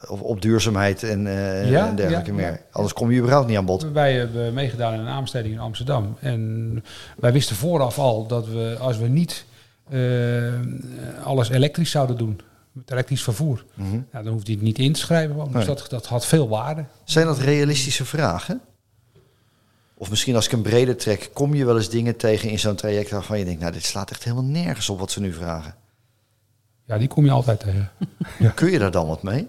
Of 0.08 0.22
op 0.22 0.42
duurzaamheid 0.42 1.04
en, 1.04 1.28
eh, 1.28 1.70
Ja, 1.70 1.88
en 1.88 1.96
dergelijke 1.96 2.30
ja, 2.30 2.36
meer. 2.36 2.52
ja. 2.52 2.58
Anders 2.72 2.94
kom 2.94 3.12
je 3.12 3.18
überhaupt 3.20 3.48
niet 3.48 3.58
aan 3.58 3.66
bod. 3.66 3.86
Wij 3.94 4.14
hebben 4.14 4.54
meegedaan 4.54 4.94
in 4.94 5.00
een 5.00 5.08
aanbesteding 5.08 5.54
in 5.54 5.60
Amsterdam. 5.60 6.16
En 6.20 6.84
wij 7.18 7.32
wisten 7.32 7.56
vooraf 7.56 8.00
al 8.00 8.28
dat 8.28 8.48
we, 8.48 8.76
als 8.80 8.98
we 8.98 9.08
niet 9.08 9.46
alles 11.24 11.50
elektrisch 11.50 11.92
zouden 11.92 12.18
doen, 12.18 12.40
met 12.72 12.92
elektrisch 12.92 13.24
vervoer, 13.24 13.66
Mhm. 13.74 13.90
nou, 14.12 14.24
dan 14.24 14.28
hoeft 14.34 14.46
hij 14.48 14.56
het 14.56 14.64
niet 14.66 14.80
in 14.80 14.94
te 14.94 15.00
schrijven. 15.00 15.36
want 15.36 15.54
Dus 15.54 15.66
Nee. 15.66 15.76
dat, 15.76 15.86
dat 15.90 16.06
had 16.06 16.26
veel 16.26 16.48
waarde. 16.50 16.86
Zijn 17.04 17.26
dat 17.26 17.38
realistische 17.40 18.06
vragen? 18.06 18.62
Of 19.94 20.10
misschien 20.10 20.36
als 20.36 20.46
ik 20.46 20.52
een 20.52 20.62
breder 20.62 20.98
trek, 20.98 21.30
kom 21.34 21.54
je 21.56 21.66
wel 21.66 21.76
eens 21.78 21.90
dingen 21.90 22.16
tegen 22.16 22.50
in 22.50 22.60
zo'n 22.60 22.76
traject 22.76 23.10
waarvan 23.12 23.40
je 23.40 23.46
denkt, 23.46 23.60
nou 23.62 23.74
dit 23.74 23.84
slaat 23.84 24.12
echt 24.12 24.24
helemaal 24.24 24.44
nergens 24.46 24.90
op 24.90 25.00
wat 25.00 25.12
ze 25.12 25.20
nu 25.22 25.34
vragen. 25.34 25.76
Ja, 26.86 26.98
die 26.98 27.08
kom 27.08 27.26
je 27.26 27.32
altijd 27.32 27.60
tegen. 27.60 27.92
Kun 28.56 28.72
je 28.72 28.80
daar 28.80 28.92
dan 28.92 29.08
wat 29.08 29.24
mee? 29.24 29.48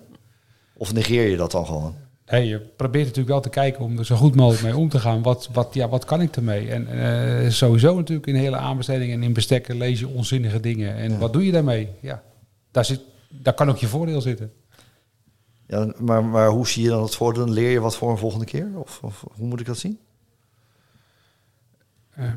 Of 0.75 0.93
negeer 0.93 1.29
je 1.31 1.37
dat 1.37 1.51
dan 1.51 1.67
gewoon? 1.67 1.95
Hey, 2.31 2.47
je 2.47 2.59
probeert 2.59 3.05
natuurlijk 3.05 3.29
wel 3.33 3.41
te 3.41 3.49
kijken 3.49 3.85
om 3.85 3.99
er 3.99 4.05
zo 4.07 4.17
goed 4.17 4.35
mogelijk 4.35 4.63
mee 4.63 4.77
om 4.77 4.89
te 4.89 4.99
gaan. 4.99 5.23
Wat, 5.23 5.49
wat, 5.53 5.75
ja, 5.75 5.89
wat 5.89 6.05
kan 6.05 6.21
ik 6.21 6.37
ermee? 6.37 6.71
En 6.71 6.87
eh, 7.45 7.51
sowieso 7.51 7.97
natuurlijk 7.97 8.27
in 8.27 8.35
hele 8.35 8.57
aanbestedingen 8.57 9.17
en 9.17 9.23
in 9.23 9.33
bestekken 9.33 9.77
lees 9.77 10.01
je 10.01 10.09
onzinnige 10.09 10.61
dingen. 10.61 10.95
En 10.95 11.11
Ja. 11.11 11.19
wat 11.19 11.33
doe 11.33 11.47
je 11.47 11.53
daarmee? 11.53 11.89
Ja, 12.01 12.23
daar, 12.71 12.85
zit, 12.85 13.01
daar 13.29 13.55
kan 13.55 13.69
ook 13.69 13.77
je 13.79 13.87
voordeel 13.87 14.21
zitten. 14.21 14.53
Ja, 15.67 15.93
maar, 15.99 16.25
maar 16.25 16.49
hoe 16.49 16.69
zie 16.69 16.83
je 16.83 16.89
dan 16.89 17.03
het 17.03 17.15
voordeel? 17.15 17.49
Leer 17.49 17.71
je 17.71 17.81
wat 17.81 17.97
voor 17.97 18.11
een 18.11 18.19
volgende 18.19 18.45
keer? 18.45 18.69
Of, 18.75 18.99
of 19.03 19.25
hoe 19.33 19.47
moet 19.47 19.61
ik 19.61 19.67
dat 19.67 19.79
zien? 19.79 19.99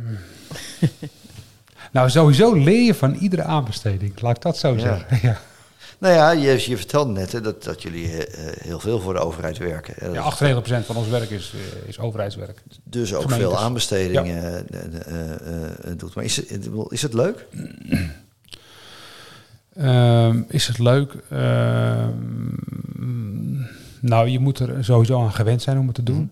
Nou, 1.91 2.09
sowieso 2.09 2.53
leer 2.53 2.81
je 2.85 2.93
van 2.93 3.13
iedere 3.13 3.43
aanbesteding. 3.43 4.21
Laat 4.21 4.35
ik 4.35 4.41
dat 4.41 4.57
zo 4.57 4.73
Ja. 4.73 4.79
zeggen. 4.79 5.19
Ja. 5.29 5.37
Nou 6.03 6.15
ja, 6.15 6.31
je, 6.31 6.69
je 6.69 6.77
vertelde 6.77 7.11
net 7.11 7.31
hè, 7.31 7.41
dat, 7.41 7.63
dat 7.63 7.81
jullie 7.81 8.11
eh, 8.11 8.47
eh, 8.47 8.55
heel 8.61 8.79
veel 8.79 8.99
voor 8.99 9.13
de 9.13 9.19
overheid 9.19 9.57
werken. 9.57 9.93
hè. 9.97 10.07
Ja, 10.07 10.33
98% 10.81 10.85
van 10.85 10.95
ons 10.95 11.07
werk 11.07 11.29
is, 11.29 11.53
eh, 11.53 11.87
is 11.87 11.99
overheidswerk. 11.99 12.61
Dus 12.83 13.13
ook 13.13 13.21
Gemeentes. 13.21 13.47
veel 13.47 13.57
aanbestedingen 13.59 14.67
doet. 15.97 16.15
Maar 16.15 16.23
is 16.23 16.39
is 16.89 17.01
het 17.01 17.13
leuk? 17.13 17.45
Ehm, 19.75 20.41
is 20.47 20.67
het 20.67 20.79
leuk? 20.79 21.13
Nou, 24.03 24.27
je 24.27 24.39
moet 24.39 24.59
er 24.59 24.83
sowieso 24.83 25.21
aan 25.21 25.31
gewend 25.31 25.61
zijn 25.61 25.79
om 25.79 25.85
het 25.85 25.95
te 25.95 26.03
doen. 26.03 26.31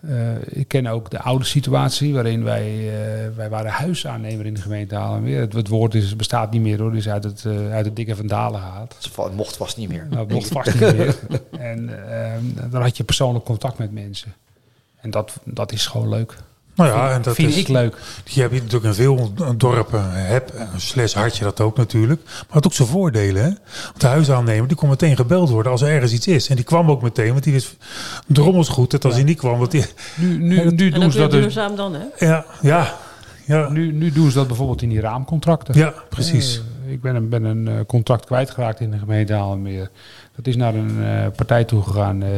Eh, 0.00 0.46
ik 0.46 0.68
ken 0.68 0.86
ook 0.86 1.10
de 1.10 1.20
oude 1.20 1.44
situatie 1.44 2.14
waarin 2.14 2.44
wij, 2.44 2.68
eh, 2.68 3.36
wij 3.36 3.48
waren 3.48 3.70
huisaannemer 3.70 4.46
in 4.46 4.54
de 4.54 4.60
gemeente 4.60 4.94
Haarlemmermeer. 4.94 5.40
Het, 5.40 5.52
het 5.52 5.68
woord 5.68 5.94
is, 5.94 6.16
bestaat 6.16 6.50
niet 6.50 6.62
meer 6.62 6.80
hoor, 6.80 6.96
is 6.96 7.08
uit 7.08 7.24
het, 7.24 7.44
eh, 7.44 7.72
uit 7.72 7.84
het 7.84 7.96
dikke 7.96 8.16
vandalen 8.16 8.60
gehaald. 8.60 8.96
Het 9.16 9.34
mocht 9.34 9.56
vast 9.56 9.76
niet 9.76 9.88
meer. 9.88 10.06
Nou, 10.10 10.20
het 10.20 10.32
mocht 10.32 10.48
vast 10.58 10.80
niet 10.80 10.96
meer. 10.96 11.18
En 11.50 12.10
ehm, 12.10 12.70
dan 12.70 12.82
had 12.82 12.96
je 12.96 13.04
persoonlijk 13.04 13.44
contact 13.44 13.78
met 13.78 13.92
mensen. 13.92 14.34
En 15.00 15.10
dat, 15.10 15.40
dat 15.44 15.72
is 15.72 15.86
gewoon 15.86 16.08
leuk. 16.08 16.36
Nou 16.74 16.90
ja, 16.90 17.10
en 17.10 17.22
dat 17.22 17.34
vind 17.34 17.50
is, 17.50 17.56
ik 17.56 17.68
leuk. 17.68 17.96
Je 18.24 18.40
hebt 18.40 18.52
natuurlijk 18.52 18.84
in 18.84 18.94
veel 18.94 19.32
dorpen, 19.56 20.10
heb, 20.12 20.52
slash 20.76 21.14
had 21.14 21.36
je 21.36 21.44
dat 21.44 21.60
ook 21.60 21.76
natuurlijk. 21.76 22.20
Maar 22.24 22.34
het 22.38 22.54
had 22.54 22.66
ook 22.66 22.72
zijn 22.72 22.88
voordelen. 22.88 23.42
Hè? 23.42 23.48
Want 23.84 24.00
de 24.00 24.06
huisaannemer 24.06 24.68
die 24.68 24.76
kon 24.76 24.88
meteen 24.88 25.16
gebeld 25.16 25.50
worden 25.50 25.72
als 25.72 25.82
er 25.82 25.88
ergens 25.88 26.12
iets 26.12 26.26
is. 26.26 26.48
En 26.48 26.56
die 26.56 26.64
kwam 26.64 26.90
ook 26.90 27.02
meteen, 27.02 27.30
want 27.30 27.44
die 27.44 27.52
wist 27.52 27.76
drommels 28.26 28.68
goed 28.68 28.90
dat 28.90 29.04
als 29.04 29.14
hij 29.14 29.22
niet 29.22 29.38
kwam. 29.38 29.60
Dat 29.60 29.70
die, 29.70 29.84
Nu, 30.16 30.38
nu, 30.38 30.70
nu, 30.70 30.90
En 30.90 31.00
doen 31.00 31.12
ze 31.12 31.18
dat 31.18 31.30
dus, 31.30 31.40
duurzaam 31.40 31.76
dan, 31.76 31.94
hè? 31.94 32.26
ja, 32.26 32.44
ja, 32.62 32.96
ja, 33.46 33.68
nu, 33.68 33.92
nu 33.92 34.12
doen 34.12 34.30
ze 34.30 34.38
dat 34.38 34.46
bijvoorbeeld 34.46 34.82
in 34.82 34.88
die 34.88 35.00
raamcontracten. 35.00 35.78
ja, 35.78 35.94
precies. 36.08 36.62
Eh, 36.86 36.92
ik 36.92 37.00
ben 37.00 37.14
een, 37.14 37.28
ben 37.28 37.44
een 37.44 37.68
eh, 37.68 37.74
contract 37.86 38.24
kwijtgeraakt 38.24 38.80
in 38.80 38.90
de 38.90 38.98
gemeente 38.98 39.32
Haalmeer. 39.32 39.90
Dat 40.36 40.46
is 40.46 40.56
naar 40.56 40.74
een 40.74 41.04
eh, 41.04 41.26
partij 41.36 41.64
toegegaan 41.64 42.22
eh 42.22 42.30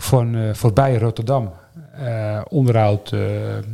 van 0.00 0.34
eh, 0.34 0.54
voorbij 0.54 0.96
Rotterdam. 0.96 1.52
Eh, 2.00 2.40
onderhoud 2.48 3.12
eh, 3.12 3.58
eh, 3.58 3.64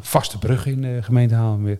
vaste 0.00 0.38
brug 0.38 0.66
in 0.66 0.82
de 0.82 0.98
gemeente 1.02 1.34
Haalmeer. 1.34 1.78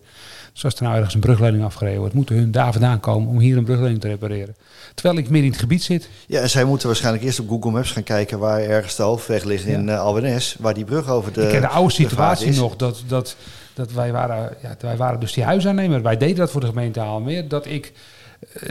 Dus 0.52 0.64
als 0.64 0.74
er 0.74 0.82
nou 0.82 0.94
ergens 0.94 1.14
een 1.14 1.20
brugleiding 1.20 1.64
afgereden 1.64 1.98
wordt, 1.98 2.14
moeten 2.14 2.36
hun 2.36 2.50
daar 2.50 2.72
vandaan 2.72 3.00
komen 3.00 3.28
om 3.28 3.38
hier 3.38 3.56
een 3.56 3.64
brugleiding 3.64 4.00
te 4.00 4.08
repareren. 4.08 4.56
Terwijl 4.94 5.18
ik 5.18 5.28
meer 5.28 5.42
in 5.44 5.50
het 5.50 5.58
gebied 5.58 5.82
zit. 5.82 6.08
Ja, 6.26 6.40
en 6.40 6.50
zij 6.50 6.64
moeten 6.64 6.86
waarschijnlijk 6.86 7.24
eerst 7.24 7.40
op 7.40 7.48
Google 7.48 7.70
Maps 7.70 7.90
gaan 7.90 8.02
kijken 8.02 8.38
waar 8.38 8.60
ergens 8.60 8.96
de 8.96 9.02
hoofdweg 9.02 9.44
ligt 9.44 9.64
in 9.64 9.90
Albenes, 9.90 10.56
waar 10.58 10.74
die 10.74 10.84
brug 10.84 11.08
over 11.08 11.32
de. 11.32 11.42
ik 11.42 11.48
ken 11.48 11.60
de 11.60 11.68
oude 11.68 11.92
situatie 11.92 12.54
nog 12.54 12.76
dat, 12.76 13.02
dat, 13.06 13.36
dat 13.74 13.92
wij, 13.92 14.12
waren, 14.12 14.56
ja, 14.62 14.76
wij 14.80 14.96
waren 14.96 15.20
dus 15.20 15.32
die 15.32 15.44
huisaannemer. 15.44 16.02
Wij 16.02 16.16
deden 16.16 16.36
dat 16.36 16.50
voor 16.50 16.60
de 16.60 16.66
gemeente 16.66 17.00
Haalmeer. 17.00 17.48
Dat 17.48 17.66
ik 17.66 17.92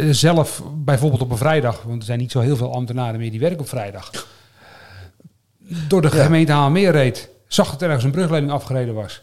zelf 0.10 0.64
bijvoorbeeld 0.76 1.22
op 1.22 1.32
een 1.32 1.38
vrijdag, 1.38 1.82
want 1.82 2.00
er 2.00 2.06
zijn 2.06 2.20
niet 2.20 2.32
zo 2.32 2.40
heel 2.40 2.58
veel 2.58 2.74
ambtenaren 2.74 3.20
meer 3.20 3.32
die 3.32 3.40
werken 3.40 3.60
op 3.60 3.70
vrijdag, 3.70 4.12
door 5.88 6.02
de 6.02 6.10
Ja. 6.14 6.24
gemeente 6.24 6.52
Haalmeer 6.52 6.92
reed, 6.92 7.30
zag 7.48 7.72
dat 7.72 7.82
er 7.82 7.86
ergens 7.88 8.04
een 8.06 8.12
brugleiding 8.12 8.54
afgereden 8.54 8.94
was. 8.94 9.22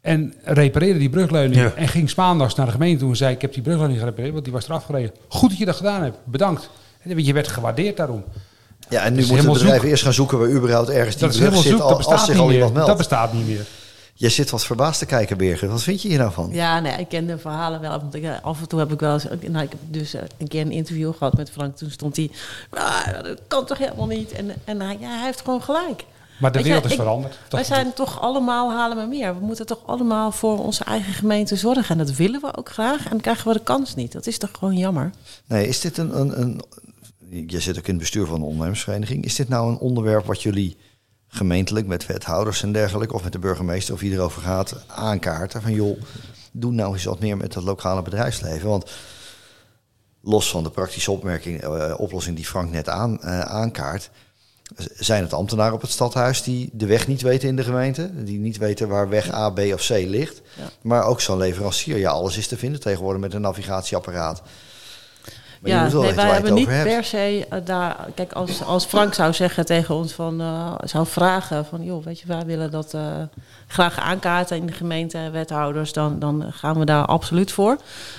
En 0.00 0.34
repareerde 0.44 0.98
die 0.98 1.10
brugleiding 1.10 1.60
Ja. 1.62 1.72
en 1.74 1.88
ging 1.88 2.14
maandags 2.14 2.54
naar 2.54 2.66
de 2.66 2.72
gemeente 2.72 2.98
toe 3.00 3.10
en 3.10 3.16
zei: 3.16 3.34
Ik 3.34 3.40
heb 3.40 3.52
die 3.52 3.62
brugleiding 3.62 4.00
gerepareerd, 4.00 4.32
want 4.32 4.44
die 4.44 4.52
was 4.54 4.64
eraf 4.64 4.84
gereden. 4.84 5.10
Goed 5.28 5.48
dat 5.50 5.58
je 5.58 5.64
dat 5.64 5.76
gedaan 5.76 6.02
hebt, 6.02 6.16
bedankt. 6.24 6.70
En 7.02 7.24
je 7.24 7.32
werd 7.32 7.48
gewaardeerd 7.48 7.96
daarom. 7.96 8.24
Ja, 8.88 9.02
en 9.04 9.12
nu 9.14 9.26
moeten 9.26 9.52
bedrijven 9.52 9.80
zoek. 9.80 9.90
eerst 9.90 10.02
gaan 10.02 10.12
zoeken 10.12 10.38
waar 10.38 10.48
überhaupt 10.48 10.88
ergens 10.88 11.16
die 11.16 11.24
Dat 11.26 11.34
is 11.34 11.40
brug 11.40 11.54
zit, 11.56 11.72
zoek, 11.72 11.80
als 11.80 12.24
zich 12.24 12.38
al 12.38 12.44
meer. 12.46 12.54
iemand 12.54 12.72
meldt. 12.72 12.88
Dat 12.88 12.96
bestaat 12.96 13.32
niet 13.32 13.46
meer. 13.46 13.66
Jij 14.18 14.30
zit 14.30 14.50
wat 14.50 14.64
verbaasd 14.64 14.98
te 14.98 15.06
kijken, 15.06 15.36
Birgit. 15.36 15.70
Wat 15.70 15.82
vind 15.82 16.02
je 16.02 16.08
hier 16.08 16.18
nou 16.18 16.32
van? 16.32 16.48
Ja, 16.52 16.80
nee, 16.80 16.98
ik 16.98 17.08
ken 17.08 17.26
de 17.26 17.38
verhalen 17.38 17.80
wel. 17.80 17.90
Want 18.00 18.14
ik, 18.14 18.22
eh, 18.22 18.32
af 18.42 18.60
en 18.60 18.68
toe 18.68 18.78
heb 18.78 18.92
ik 18.92 19.00
wel 19.00 19.12
eens... 19.12 19.24
Nou, 19.24 19.64
ik 19.64 19.70
heb 19.70 19.80
dus 19.88 20.14
eh, 20.14 20.22
een 20.38 20.48
keer 20.48 20.60
een 20.60 20.70
interview 20.70 21.12
gehad 21.14 21.36
met 21.36 21.50
Frank. 21.50 21.76
Toen 21.76 21.90
stond 21.90 22.16
hij... 22.16 22.30
"Ah, 22.70 23.06
dat 23.22 23.40
kan 23.46 23.66
toch 23.66 23.78
helemaal 23.78 24.06
niet? 24.06 24.32
En, 24.32 24.50
en 24.64 24.80
hij, 24.80 24.96
ja, 25.00 25.08
hij 25.16 25.24
heeft 25.24 25.40
gewoon 25.40 25.62
gelijk. 25.62 26.04
Maar 26.40 26.52
de 26.52 26.58
je, 26.58 26.64
wereld 26.64 26.84
is 26.84 26.90
ik- 26.90 26.96
veranderd. 26.98 27.38
Wij 27.50 27.64
zijn 27.64 27.92
toch 27.92 28.20
allemaal 28.20 28.70
halen 28.72 28.96
we 28.96 29.06
meer. 29.16 29.38
We 29.38 29.44
moeten 29.44 29.66
toch 29.66 29.80
allemaal 29.86 30.32
voor 30.32 30.58
onze 30.64 30.84
eigen 30.84 31.12
gemeente 31.12 31.56
zorgen. 31.56 31.88
En 31.88 31.98
dat 32.06 32.16
willen 32.16 32.40
we 32.40 32.56
ook 32.56 32.68
graag. 32.68 33.04
En 33.04 33.10
dan 33.10 33.20
krijgen 33.20 33.48
we 33.48 33.52
de 33.52 33.64
kans 33.64 33.94
niet. 33.94 34.12
Dat 34.12 34.26
is 34.26 34.38
toch 34.38 34.50
gewoon 34.58 34.76
jammer. 34.76 35.10
Nee, 35.46 35.68
is 35.68 35.80
dit 35.80 35.98
een, 35.98 36.20
een, 36.20 36.40
een. 36.40 36.62
Je 37.48 37.60
zit 37.60 37.78
ook 37.78 37.84
in 37.86 37.92
het 37.92 38.02
bestuur 38.02 38.26
van 38.26 38.36
een 38.36 38.42
ondernemersvereniging. 38.46 39.24
Is 39.24 39.34
dit 39.34 39.48
nou 39.48 39.70
een 39.70 39.78
onderwerp 39.78 40.26
wat 40.26 40.42
jullie 40.42 40.76
gemeentelijk 41.28 41.86
met 41.86 42.06
wethouders 42.06 42.62
en 42.62 42.72
dergelijke, 42.72 43.14
of 43.14 43.22
met 43.22 43.32
de 43.32 43.38
burgemeester 43.38 43.94
of 43.94 44.00
wie 44.00 44.12
erover 44.12 44.42
gaat, 44.42 44.84
aankaarten? 44.86 45.62
Van 45.62 45.72
joh, 45.72 46.00
doe 46.52 46.72
nou 46.72 46.92
eens 46.92 47.04
wat 47.04 47.20
meer 47.20 47.36
met 47.36 47.54
het 47.54 47.64
lokale 47.64 48.02
bedrijfsleven. 48.02 48.68
Want 48.68 48.90
los 50.20 50.50
van 50.50 50.62
de 50.62 50.70
praktische 50.70 51.10
opmerking, 51.10 51.60
eh, 51.60 51.94
oplossing 51.96 52.36
die 52.36 52.46
Frank 52.46 52.70
net 52.70 52.88
aan, 52.88 53.22
eh, 53.22 53.40
aankaart, 53.40 54.10
zijn 54.96 55.22
het 55.22 55.32
ambtenaren 55.32 55.74
op 55.74 55.80
het 55.80 55.90
stadhuis 55.90 56.42
die 56.42 56.70
de 56.72 56.86
weg 56.86 57.06
niet 57.06 57.22
weten 57.22 57.48
in 57.48 57.56
de 57.56 57.64
gemeente, 57.64 58.24
die 58.24 58.38
niet 58.38 58.58
weten 58.58 58.88
waar 58.88 59.08
weg 59.08 59.32
A, 59.32 59.50
B 59.50 59.58
of 59.58 59.86
C 59.86 59.88
ligt. 59.88 60.42
Ja. 60.56 60.70
Maar 60.82 61.04
ook 61.04 61.20
zo'n 61.20 61.38
leverancier, 61.38 61.96
ja, 61.96 62.10
alles 62.10 62.36
is 62.36 62.48
te 62.48 62.56
vinden 62.56 62.80
tegenwoordig 62.80 63.20
met 63.20 63.34
een 63.34 63.40
navigatieapparaat. 63.40 64.42
Maar 65.60 65.70
ja, 65.70 65.88
nee, 65.88 66.14
wij 66.14 66.30
hebben 66.30 66.54
niet 66.54 66.68
hebt. 66.68 66.88
per 66.88 67.04
se 67.04 67.46
eh, 67.50 67.58
daar. 67.64 67.96
Kijk, 68.14 68.32
als, 68.32 68.64
als 68.64 68.84
Frank 68.84 69.14
zou 69.14 69.32
zeggen 69.32 69.66
tegen 69.66 69.94
ons 69.94 70.12
van 70.12 70.40
eh, 70.40 70.74
zou 70.84 71.06
vragen 71.06 71.64
van 71.64 71.84
joh, 71.84 72.04
weet 72.04 72.20
je, 72.20 72.26
wij 72.26 72.46
willen 72.46 72.70
dat 72.70 72.94
eh, 72.94 73.02
graag 73.66 73.98
aankaarten 73.98 74.56
in 74.56 74.66
de 74.66 74.72
gemeente, 74.72 75.30
wethouders, 75.32 75.92
dan, 75.92 76.18
dan 76.18 76.44
gaan 76.50 76.78
we 76.78 76.84
daar 76.84 77.04
absoluut 77.04 77.52
voor. 77.52 77.76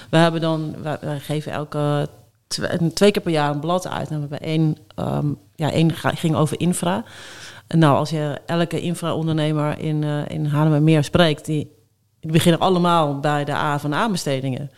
We 0.09 0.17
hebben 0.17 0.41
dan, 0.41 0.75
wij, 0.81 0.97
wij 1.01 1.19
geven 1.19 1.51
elke 1.51 2.07
twee, 2.47 2.93
twee 2.93 3.11
keer 3.11 3.21
per 3.21 3.31
jaar 3.31 3.51
een 3.51 3.59
blad 3.59 3.87
uit. 3.87 4.09
En 4.09 4.15
we 4.15 4.19
hebben 4.19 4.47
één, 4.47 4.77
ehm, 4.95 5.27
ja, 5.55 5.71
één 5.71 5.91
ging 5.93 6.35
over 6.35 6.59
infra. 6.59 7.03
En 7.67 7.79
nou, 7.79 7.97
als 7.97 8.09
je 8.09 8.41
elke 8.45 8.81
infra-ondernemer 8.81 9.79
in, 9.79 10.03
in 10.27 10.45
Haarlemmermeer 10.45 11.03
spreekt, 11.03 11.45
die, 11.45 11.71
die 12.19 12.31
beginnen 12.31 12.61
allemaal 12.61 13.19
bij 13.19 13.45
de 13.45 13.53
A 13.53 13.79
van 13.79 13.93
aanbestedingen. 13.93 14.71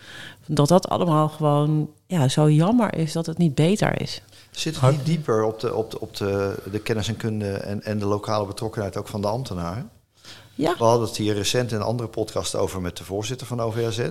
Dat 0.48 0.68
dat 0.68 0.89
allemaal 0.89 1.30
gewoon 1.30 1.89
ja, 2.10 2.28
zo 2.28 2.50
jammer 2.50 2.96
is 2.96 3.12
dat 3.12 3.25
het 3.25 3.38
niet 3.38 3.56
beter 3.56 4.01
is. 4.01 4.22
Zit 4.51 4.80
het 4.80 4.92
niet 4.92 5.06
dieper 5.06 5.44
op, 5.44 5.60
de, 5.60 5.75
op, 5.75 5.92
de, 5.92 6.00
op 6.00 6.16
de, 6.16 6.56
de 6.72 6.80
kennis 6.80 7.08
en 7.08 7.18
kunde 7.18 7.51
en, 7.51 7.84
en 7.84 8.00
de 8.00 8.06
lokale 8.06 8.46
betrokkenheid 8.46 8.98
ook 8.98 9.08
van 9.08 9.22
de 9.22 9.28
ambtenaren? 9.28 9.89
Ja, 10.56 10.75
We 10.78 10.84
hadden 10.84 11.08
het 11.08 11.18
hier 11.18 11.34
recent 11.34 11.72
in 11.72 11.78
een 11.78 11.84
andere 11.84 12.10
podcast 12.10 12.56
over 12.56 12.82
met 12.82 12.98
de 12.98 13.04
voorzitter 13.04 13.48
van 13.48 13.62
OVAZ. 13.62 14.10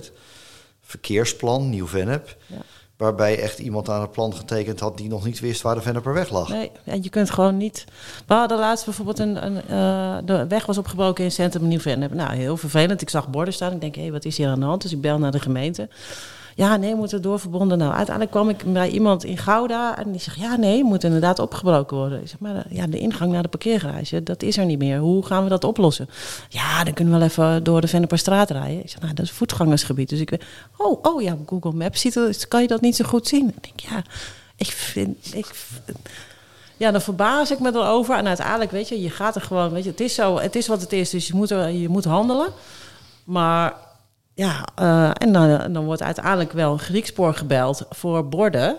Verkeersplan, 0.81 1.69
Nieuw-Vennep. 1.69 2.37
Ja. 2.45 2.57
Waarbij 2.97 3.39
echt 3.39 3.59
iemand 3.59 3.89
aan 3.89 4.01
het 4.01 4.11
plan 4.11 4.35
getekend 4.35 4.79
had 4.79 4.97
die 4.97 5.09
nog 5.09 5.25
niet 5.25 5.39
wist 5.39 5.61
waar 5.61 5.75
de 5.75 5.81
Venneperweg 5.81 6.29
lag. 6.29 6.49
nee, 6.49 6.71
ja, 6.83 6.93
je 7.01 7.09
kunt 7.09 7.29
gewoon 7.29 7.57
niet. 7.57 7.85
We 8.27 8.33
hadden 8.33 8.59
laatst 8.59 8.85
bijvoorbeeld 8.85 9.19
een. 9.19 9.45
een 9.45 9.61
eh, 9.67 10.17
de 10.25 10.47
weg 10.47 10.65
was 10.65 10.77
opgebroken 10.77 11.23
in 11.23 11.31
Centrum 11.31 11.67
Nieuw-Vennep. 11.67 12.13
Nou, 12.13 12.35
heel 12.35 12.57
vervelend. 12.57 13.01
Ik 13.01 13.09
zag 13.09 13.29
borden 13.29 13.53
staan. 13.53 13.73
Ik 13.73 13.81
denk, 13.81 13.95
hé, 13.95 14.11
wat 14.11 14.25
is 14.25 14.37
hier 14.37 14.47
aan 14.47 14.59
de 14.59 14.65
hand? 14.65 14.81
Dus 14.81 14.91
ik 14.91 15.01
bel 15.01 15.19
naar 15.19 15.31
de 15.31 15.39
gemeente. 15.39 15.89
Ja, 16.55 16.75
nee, 16.75 16.95
moeten 16.95 17.21
doorverbonden. 17.21 17.77
Nou, 17.77 17.93
uiteindelijk 17.93 18.35
kwam 18.35 18.49
ik 18.49 18.73
bij 18.73 18.89
iemand 18.89 19.23
in 19.23 19.37
Gouda 19.37 19.97
en 19.97 20.11
die 20.11 20.21
zegt, 20.21 20.37
ja, 20.39 20.55
nee, 20.55 20.83
moet 20.83 21.03
inderdaad 21.03 21.39
opgebroken 21.39 21.97
worden. 21.97 22.21
Ik 22.21 22.27
zeg, 22.27 22.39
maar 22.39 22.65
ja, 22.69 22.87
de 22.87 22.99
ingang 22.99 23.31
naar 23.31 23.41
de 23.41 23.47
parkeergarage, 23.47 24.23
dat 24.23 24.43
is 24.43 24.57
er 24.57 24.65
niet 24.65 24.79
meer. 24.79 24.97
Hoe 24.99 25.25
gaan 25.25 25.43
we 25.43 25.49
dat 25.49 25.63
oplossen? 25.63 26.09
Ja, 26.49 26.83
dan 26.83 26.93
kunnen 26.93 27.13
we 27.13 27.19
wel 27.19 27.27
even 27.27 27.63
door 27.63 27.81
de 27.81 27.87
Venneperstraat 27.87 28.49
rijden. 28.49 28.83
Ik 28.83 28.89
zeg, 28.89 29.01
nou, 29.01 29.13
dat 29.13 29.25
is 29.25 29.31
voetgangersgebied. 29.31 30.09
Dus 30.09 30.19
ik, 30.19 30.41
oh, 30.77 30.99
oh 31.01 31.21
ja, 31.21 31.37
Google 31.45 31.73
Maps 31.73 32.01
ziet 32.01 32.13
het, 32.13 32.47
kan 32.47 32.61
je 32.61 32.67
dat 32.67 32.81
niet 32.81 32.95
zo 32.95 33.05
goed 33.05 33.27
zien. 33.27 33.47
Ik 33.47 33.63
denk, 33.63 33.79
ja, 33.79 34.03
ik 34.55 34.67
vind... 34.67 35.35
Ik, 35.35 35.45
ja, 36.77 36.91
dan 36.91 37.01
verbaas 37.01 37.51
ik 37.51 37.59
me 37.59 37.69
erover. 37.69 38.17
En 38.17 38.27
uiteindelijk, 38.27 38.71
weet 38.71 38.87
je, 38.87 39.01
je 39.01 39.09
gaat 39.09 39.35
er 39.35 39.41
gewoon... 39.41 39.71
Weet 39.71 39.83
je, 39.83 39.89
het 39.89 39.99
is 39.99 40.15
zo, 40.15 40.39
het 40.39 40.55
is 40.55 40.67
wat 40.67 40.81
het 40.81 40.93
is. 40.93 41.09
Dus 41.09 41.27
je 41.27 41.33
moet, 41.33 41.49
er, 41.51 41.69
je 41.69 41.89
moet 41.89 42.05
handelen. 42.05 42.47
Maar 43.23 43.73
ja, 44.39 44.67
uh, 44.81 45.11
en 45.17 45.33
dan, 45.33 45.73
dan 45.73 45.85
wordt 45.85 46.03
uiteindelijk 46.03 46.51
wel 46.51 46.71
een 46.71 46.79
Griekspoor 46.79 47.33
gebeld 47.33 47.85
voor 47.89 48.29
borden... 48.29 48.77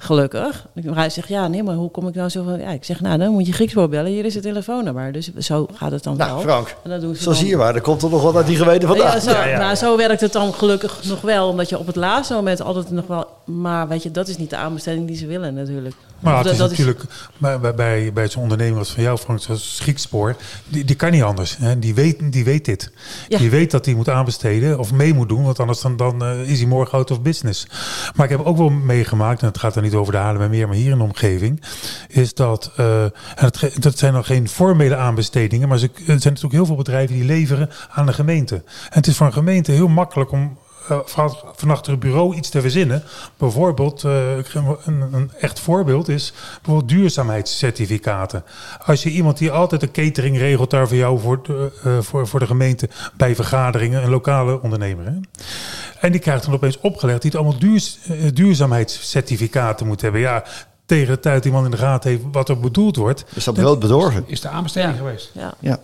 Gelukkig. 0.00 0.66
Hij 0.90 1.10
zegt, 1.10 1.28
ja, 1.28 1.48
nee, 1.48 1.62
maar 1.62 1.74
hoe 1.74 1.90
kom 1.90 2.08
ik 2.08 2.14
nou 2.14 2.28
zo 2.28 2.44
van... 2.44 2.58
Ja, 2.58 2.68
ik 2.68 2.84
zeg, 2.84 3.00
nou, 3.00 3.18
dan 3.18 3.32
moet 3.32 3.46
je 3.46 3.52
Griekspoor 3.52 3.88
bellen. 3.88 4.10
Hier 4.10 4.24
is 4.24 4.34
het 4.34 4.42
telefoonnummer. 4.42 5.12
Dus 5.12 5.34
zo 5.36 5.68
gaat 5.74 5.90
het 5.90 6.02
dan 6.02 6.16
nou, 6.16 6.30
wel. 6.30 6.40
Frank, 6.40 6.76
en 6.84 6.90
dan 6.90 7.00
doen 7.00 7.14
ze 7.14 7.22
zo 7.22 7.30
dan... 7.30 7.38
zie 7.38 7.48
je 7.48 7.56
maar. 7.56 7.74
Er 7.74 7.80
komt 7.80 8.02
er 8.02 8.10
nog 8.10 8.22
wat 8.22 8.36
uit 8.36 8.46
die 8.46 8.56
geweten 8.56 8.88
vandaan. 8.88 9.12
Ja, 9.12 9.20
zo, 9.20 9.30
Ja, 9.30 9.44
ja. 9.44 9.58
Nou, 9.58 9.74
zo 9.74 9.96
werkt 9.96 10.20
het 10.20 10.32
dan 10.32 10.54
gelukkig 10.54 11.04
nog 11.04 11.20
wel. 11.20 11.48
Omdat 11.48 11.68
je 11.68 11.78
op 11.78 11.86
het 11.86 11.96
laatste 11.96 12.34
moment 12.34 12.62
altijd 12.62 12.90
nog 12.90 13.06
wel... 13.06 13.26
Maar 13.44 13.88
weet 13.88 14.02
je, 14.02 14.10
dat 14.10 14.28
is 14.28 14.36
niet 14.36 14.50
de 14.50 14.56
aanbesteding 14.56 15.06
die 15.06 15.16
ze 15.16 15.26
willen 15.26 15.54
natuurlijk. 15.54 15.94
Maar 16.20 16.34
het 16.34 16.42
dat- 16.44 16.52
is 16.52 16.58
dat 16.58 16.70
natuurlijk 16.70 17.02
bij, 17.38 17.60
bij, 17.60 17.74
bij, 17.74 18.12
bij 18.12 18.28
zo'n 18.28 18.42
ondernemer 18.42 18.78
als 18.78 18.90
van 18.90 19.02
jou, 19.02 19.18
Frank, 19.18 19.40
zoals 19.40 19.76
Schiekspoor, 19.76 20.36
die, 20.68 20.84
die 20.84 20.96
kan 20.96 21.10
niet 21.10 21.22
anders. 21.22 21.56
Hè? 21.56 21.78
Die, 21.78 21.94
weet, 21.94 22.32
die 22.32 22.44
weet 22.44 22.64
dit. 22.64 22.92
Ja. 23.28 23.38
Die 23.38 23.50
weet 23.50 23.70
dat 23.70 23.84
hij 23.84 23.94
moet 23.94 24.08
aanbesteden 24.08 24.78
of 24.78 24.92
mee 24.92 25.14
moet 25.14 25.28
doen, 25.28 25.42
want 25.44 25.60
anders 25.60 25.80
dan, 25.80 25.96
dan 25.96 26.24
eh, 26.24 26.40
is 26.50 26.58
hij 26.58 26.68
morgen 26.68 26.98
out 26.98 27.10
of 27.10 27.22
business. 27.22 27.66
Maar 28.14 28.24
ik 28.30 28.36
heb 28.36 28.46
ook 28.46 28.56
wel 28.56 28.68
meegemaakt, 28.70 29.40
en 29.40 29.46
het 29.48 29.58
gaat 29.58 29.76
er 29.76 29.82
niet 29.82 29.94
over 29.94 30.12
de 30.12 30.18
halen 30.18 30.38
bij 30.38 30.48
meer, 30.48 30.66
maar 30.68 30.76
hier 30.76 30.90
in 30.92 30.98
de 30.98 31.04
omgeving, 31.04 31.62
is 32.08 32.34
dat, 32.34 32.72
eh, 32.76 33.04
het, 33.34 33.70
dat 33.78 33.98
zijn 33.98 34.12
nog 34.12 34.26
geen 34.26 34.48
formele 34.48 34.96
aanbestedingen, 34.96 35.68
maar 35.68 35.78
ze, 35.78 35.86
er 35.94 36.02
zijn 36.04 36.18
natuurlijk 36.22 36.52
heel 36.54 36.66
veel 36.66 36.76
bedrijven 36.76 37.14
die 37.14 37.24
leveren 37.24 37.70
aan 37.90 38.06
de 38.06 38.12
gemeente. 38.12 38.54
En 38.54 38.62
het 38.88 39.06
is 39.06 39.16
voor 39.16 39.26
een 39.26 39.32
gemeente 39.32 39.72
heel 39.72 39.88
makkelijk 39.88 40.30
om 40.32 40.58
eh, 40.88 40.98
van, 41.04 41.36
van 41.56 41.70
achter 41.70 41.92
het 41.92 42.00
bureau 42.00 42.36
iets 42.36 42.48
te 42.48 42.60
verzinnen. 42.60 43.02
Bijvoorbeeld, 43.36 44.04
eh, 44.04 44.36
een, 44.84 45.08
een 45.12 45.30
echt 45.40 45.60
voorbeeld 45.60 46.08
is 46.08 46.32
bijvoorbeeld 46.62 46.88
duurzaamheidscertificaten. 46.88 48.44
Als 48.84 49.02
je 49.02 49.10
iemand 49.10 49.38
die 49.38 49.50
altijd 49.50 49.82
een 49.82 49.90
catering 49.90 50.38
regelt 50.38 50.70
daar 50.70 50.88
voor 50.88 50.96
jou 50.96 51.20
voor 51.20 51.42
de, 51.42 51.72
eh, 51.84 51.98
voor, 52.00 52.26
voor 52.26 52.40
de 52.40 52.46
gemeente 52.46 52.88
bij 53.16 53.34
vergaderingen, 53.34 54.02
een 54.02 54.10
lokale 54.10 54.62
ondernemer. 54.62 55.04
Hè? 55.04 55.12
En 56.00 56.12
die 56.12 56.20
krijgt 56.20 56.44
dan 56.44 56.54
opeens 56.54 56.80
opgelegd 56.80 57.22
die 57.22 57.30
het 57.30 57.40
allemaal 57.40 57.58
duurs, 57.58 57.98
eh, 58.04 58.14
duurzaamheidscertificaten 58.32 59.86
moet 59.86 60.00
hebben. 60.00 60.20
Ja, 60.20 60.44
tegen 60.86 61.14
de 61.14 61.20
tijd 61.20 61.42
die 61.42 61.52
man 61.52 61.64
in 61.64 61.70
de 61.70 61.76
gaten 61.76 62.10
heeft 62.10 62.22
wat 62.32 62.48
er 62.48 62.60
bedoeld 62.60 62.96
wordt. 62.96 63.24
Is 63.34 63.44
dat 63.44 63.54
brood 63.54 63.78
bedorven? 63.78 64.24
Is 64.26 64.40
de 64.40 64.48
aanbesteding 64.48 64.96
geweest? 64.96 65.30
Ja, 65.34 65.54
Ja. 65.60 65.78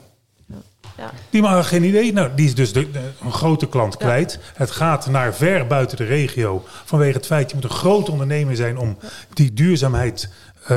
Ja. 0.98 1.10
Die 1.30 1.42
had 1.42 1.66
geen 1.66 1.84
idee. 1.84 2.12
Nou, 2.12 2.30
die 2.36 2.46
is 2.46 2.54
dus 2.54 2.72
de, 2.72 2.90
de- 2.90 3.10
een 3.24 3.32
grote 3.32 3.68
klant 3.68 3.96
kwijt. 3.96 4.38
Het 4.54 4.70
gaat 4.70 5.06
naar 5.06 5.34
ver 5.34 5.66
buiten 5.66 5.96
de 5.96 6.04
regio. 6.04 6.64
Vanwege 6.84 7.16
het 7.16 7.26
feit, 7.26 7.48
je 7.50 7.54
moet 7.54 7.64
een 7.64 7.70
groot 7.70 8.08
ondernemer 8.08 8.56
zijn 8.56 8.78
om 8.78 8.98
die 9.32 9.52
duurzaamheid 9.52 10.28
eh, 10.66 10.76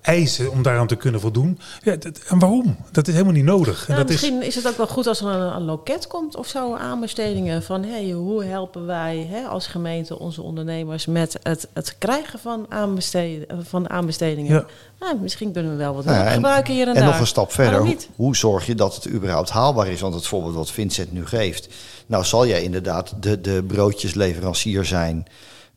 eisen, 0.00 0.50
om 0.50 0.62
daaraan 0.62 0.86
te 0.86 0.96
kunnen 0.96 1.20
voldoen. 1.20 1.58
Ja, 1.82 1.96
dat- 1.96 2.18
en 2.28 2.38
waarom? 2.38 2.76
Dat 2.92 3.06
is 3.06 3.12
helemaal 3.12 3.34
niet 3.34 3.44
nodig. 3.44 3.80
En 3.88 3.94
Nou, 3.94 3.98
dat 4.06 4.14
is, 4.14 4.20
misschien 4.20 4.42
is... 4.42 4.54
het 4.54 4.68
ook 4.68 4.76
wel 4.76 4.86
goed 4.86 5.06
als 5.06 5.20
er 5.20 5.26
een, 5.26 5.54
een 5.56 5.64
loket 5.64 6.06
komt 6.06 6.36
of 6.36 6.46
zo, 6.46 6.74
aanbestedingen. 6.74 7.62
Van 7.62 7.84
hey, 7.84 8.10
hoe 8.10 8.44
helpen 8.44 8.86
wij 8.86 9.26
hè, 9.30 9.42
als 9.46 9.66
gemeente 9.66 10.18
onze 10.18 10.42
ondernemers 10.42 11.06
met 11.06 11.38
het, 11.42 11.68
het 11.72 11.96
krijgen 11.98 12.38
van, 12.38 12.66
aanbesteden, 12.68 13.66
van 13.66 13.90
aanbestedingen? 13.90 14.54
Ja. 14.54 14.64
Nou, 15.00 15.18
misschien 15.20 15.52
kunnen 15.52 15.72
we 15.72 15.78
wel 15.78 15.94
wat 15.94 16.04
ja, 16.04 16.12
hulp 16.12 16.28
gebruiken 16.28 16.74
hier 16.74 16.88
en, 16.88 16.94
en 16.94 17.00
daar. 17.00 17.10
nog 17.10 17.20
een 17.20 17.26
stap 17.26 17.52
verder. 17.52 17.96
Hoe 18.16 18.36
zorg 18.36 18.66
je 18.66 18.74
dat 18.74 18.94
het 18.94 19.08
überhaupt 19.08 19.50
haalbaar 19.50 19.88
is? 19.88 20.00
Want 20.00 20.14
het 20.14 20.26
voorbeeld 20.26 20.54
wat 20.54 20.70
Vincent 20.70 21.12
nu 21.12 21.26
geeft. 21.26 21.68
Nou 22.06 22.24
zal 22.24 22.46
jij 22.46 22.62
inderdaad 22.62 23.14
de, 23.20 23.40
de 23.40 23.64
broodjesleverancier 23.66 24.84
zijn... 24.84 25.26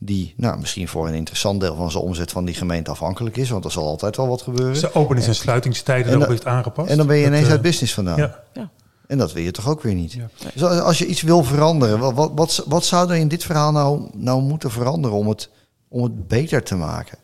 die 0.04 0.34
nou, 0.38 0.60
misschien 0.60 0.88
voor 0.88 1.08
een 1.08 1.14
interessant 1.14 1.60
deel 1.60 1.76
van 1.76 1.92
zijn 1.92 2.04
omzet 2.04 2.32
van 2.32 2.46
die 2.46 2.56
gemeente 2.56 2.92
afhankelijk 2.92 3.38
is. 3.38 3.50
Want 3.50 3.66
er 3.66 3.72
zal 3.72 3.88
altijd 3.88 4.18
wel 4.18 4.28
wat 4.28 4.42
gebeuren. 4.42 4.82
de 4.82 4.94
openings- 4.96 5.28
en 5.28 5.36
sluitingstijden 5.36 6.12
En 6.12 6.22
ook 6.22 6.28
heeft 6.28 6.46
aangepast. 6.46 6.90
En 6.90 6.98
dan 6.98 7.08
ben 7.08 7.18
je 7.18 7.26
ineens 7.26 7.46
eh, 7.46 7.52
uit 7.52 7.62
business 7.62 7.94
vandaan. 7.94 8.18
Ja. 8.18 8.44
Ja. 8.54 8.70
En 9.08 9.18
dat 9.18 9.34
wil 9.34 9.44
je 9.44 9.52
toch 9.52 9.68
ook 9.68 9.82
weer 9.82 9.94
niet? 9.94 10.12
Ja. 10.12 10.30
Dus 10.54 10.64
als 10.64 10.98
je 10.98 11.06
iets 11.06 11.22
wil 11.22 11.44
veranderen, 11.44 12.00
wat, 12.00 12.14
wat, 12.14 12.32
wat, 12.36 12.64
wat 12.68 12.86
zou 12.86 13.10
er 13.10 13.16
in 13.16 13.28
dit 13.28 13.44
verhaal 13.44 13.72
nou, 13.72 14.10
nou 14.14 14.42
moeten 14.42 14.72
veranderen 14.72 15.18
om 15.18 15.28
het, 15.28 15.50
om 15.88 16.04
het 16.04 16.28
beter 16.28 16.64
te 16.64 16.76
maken? 16.76 17.18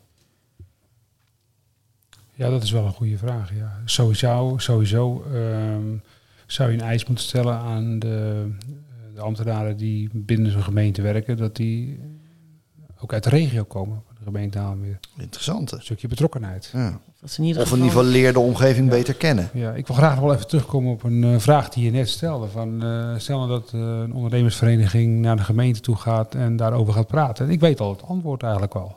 Ja, 2.33 2.49
dat 2.49 2.63
is 2.63 2.71
wel 2.71 2.85
een 2.85 2.93
goede 2.93 3.17
vraag. 3.17 3.51
Ja. 3.53 3.81
Sowieso, 3.85 4.53
sowieso 4.57 5.23
ehm, 5.33 5.95
zou 6.45 6.71
je 6.71 6.77
een 6.77 6.83
eis 6.83 7.05
moeten 7.05 7.25
stellen 7.25 7.57
aan 7.57 7.99
de, 7.99 8.47
de 9.15 9.21
ambtenaren 9.21 9.77
die 9.77 10.09
binnen 10.13 10.51
zo'n 10.51 10.63
gemeente 10.63 11.01
werken, 11.01 11.37
dat 11.37 11.55
die 11.55 11.99
ook 12.99 13.13
uit 13.13 13.23
de 13.23 13.29
regio 13.29 13.63
komen, 13.63 14.01
de 14.17 14.23
gemeente 14.23 14.57
Haarlemmermeer. 14.57 14.99
Interessant. 15.17 15.71
Een 15.71 15.81
stukje 15.81 16.07
betrokkenheid. 16.07 16.69
Ja. 16.73 16.99
Dat 17.21 17.31
ze 17.31 17.41
in 17.41 17.47
ieder 17.47 17.61
Of 17.61 17.67
in 17.67 17.73
geval... 17.77 17.87
ieder 17.87 17.99
geval 18.03 18.21
leer 18.21 18.33
de 18.33 18.39
omgeving 18.39 18.89
beter 18.89 19.13
kennen. 19.13 19.49
Ja, 19.53 19.71
ik 19.71 19.87
wil 19.87 19.95
graag 19.95 20.15
nog 20.15 20.23
wel 20.23 20.33
even 20.33 20.47
terugkomen 20.47 20.91
op 20.91 21.03
een 21.03 21.23
eh, 21.23 21.39
vraag 21.39 21.69
die 21.69 21.83
je 21.85 21.91
net 21.91 22.09
stelde. 22.09 22.47
Van, 22.47 22.83
eh, 22.83 23.13
stel 23.17 23.37
nou 23.37 23.49
dat 23.49 23.71
eh, 23.73 23.79
een 23.79 24.13
ondernemersvereniging 24.13 25.19
naar 25.19 25.35
de 25.35 25.43
gemeente 25.43 25.79
toe 25.79 25.95
gaat 25.95 26.35
en 26.35 26.55
daarover 26.55 26.93
gaat 26.93 27.07
praten. 27.07 27.49
Ik 27.49 27.59
weet 27.59 27.79
al 27.79 27.89
het 27.89 28.03
antwoord 28.03 28.43
eigenlijk 28.43 28.73
wel. 28.73 28.95